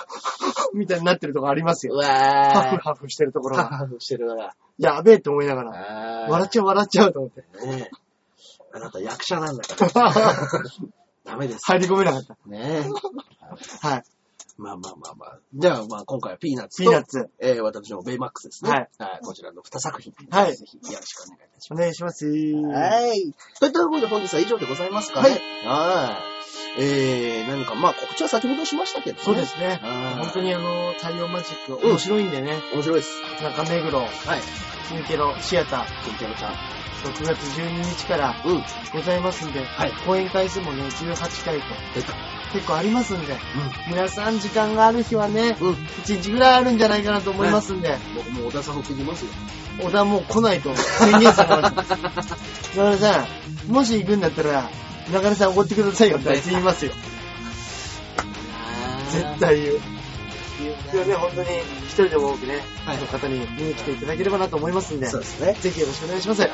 [0.72, 1.96] みたいになってるとこありますうよ。
[1.96, 2.78] わハフー。
[2.80, 3.68] ハフしてるところハが。
[3.68, 4.54] フハフしてるから。
[4.78, 6.26] やべえって思いながら。
[6.28, 7.40] 笑っちゃう笑っちゃうと思って。
[7.66, 8.06] ねえ。
[8.72, 10.12] あなた役者なんだから。
[11.24, 11.60] ダメです。
[11.66, 12.36] 入り込めなかった。
[12.46, 12.84] ね
[13.82, 13.86] え。
[13.86, 14.04] はい。
[14.58, 15.38] まあまあまあまあ。
[15.54, 17.28] じゃあまあ今回はピーナッツと、ピーナッツ。
[17.40, 18.70] えー、私のベイマックスですね。
[18.70, 18.88] はい。
[19.22, 20.12] こちらの2作品。
[20.30, 22.06] はいぜひよろしくお願いいたしお願いします。
[22.06, 22.26] ます。
[22.26, 23.34] はい。
[23.60, 25.40] といったところで本日は以上でございますかね。
[25.64, 26.18] は
[26.78, 26.82] い。
[26.82, 29.22] えー、何か、まあ告知は先ほどしましたけどね。
[29.22, 29.78] そうですね。
[29.82, 30.14] はい。
[30.24, 32.62] 本当にあの、太陽マジック面白いんでね。
[32.72, 33.20] 面白いです。
[33.42, 34.75] 中目黒、はい。
[34.88, 36.52] キンケロシアター、キンケロちゃん。
[37.04, 38.64] 6月12日からうん。
[38.92, 39.92] ございますんで、はい。
[40.04, 41.64] 公演回数もね、18回と
[41.94, 42.14] 出た。
[42.52, 43.36] 結構ありますんで、
[43.88, 45.68] 皆さん時間がある日はね、うん。
[45.68, 45.74] うん。
[45.74, 49.30] 1日ぐらいあるんじゃないかなと思いますんで、僕も小田さん送りますよ。
[49.82, 51.82] 小田もう来ないと宣言されました。
[52.76, 53.26] 中根さ
[53.68, 54.70] ん、もし行くんだったら、
[55.12, 56.92] 中根さんおごってくださいよって言いますよ。
[59.10, 59.95] 絶対言う。
[60.92, 61.48] 今日ね、本当に
[61.84, 65.52] 一人でも多くね、はいの方に見に来ていただければなと思いますんで、そうですね。
[65.54, 66.42] ぜひよろしくお願いします。
[66.42, 66.50] はい。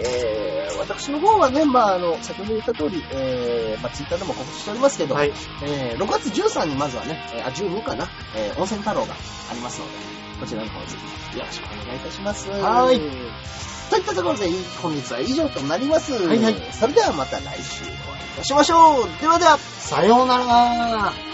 [0.00, 5.32] えー、私の方はね、まああの、先ほど言った通り、えー、まあツイッターでも告知しておりますけど、はい。
[5.62, 9.14] えー、6月13にまずはね、えー、あ、12かな、えー、温泉太郎が
[9.50, 9.92] ありますので、
[10.40, 10.96] こちらの方ぜ
[11.32, 12.50] ひよろしくお願いいたします。
[12.50, 13.00] はい
[13.90, 14.48] といったところで、
[14.82, 16.12] 本日は以上となります。
[16.12, 19.20] はいはいそれではまた来週お会いいたしましょう。
[19.20, 19.58] ではでは。
[19.58, 21.33] さようなら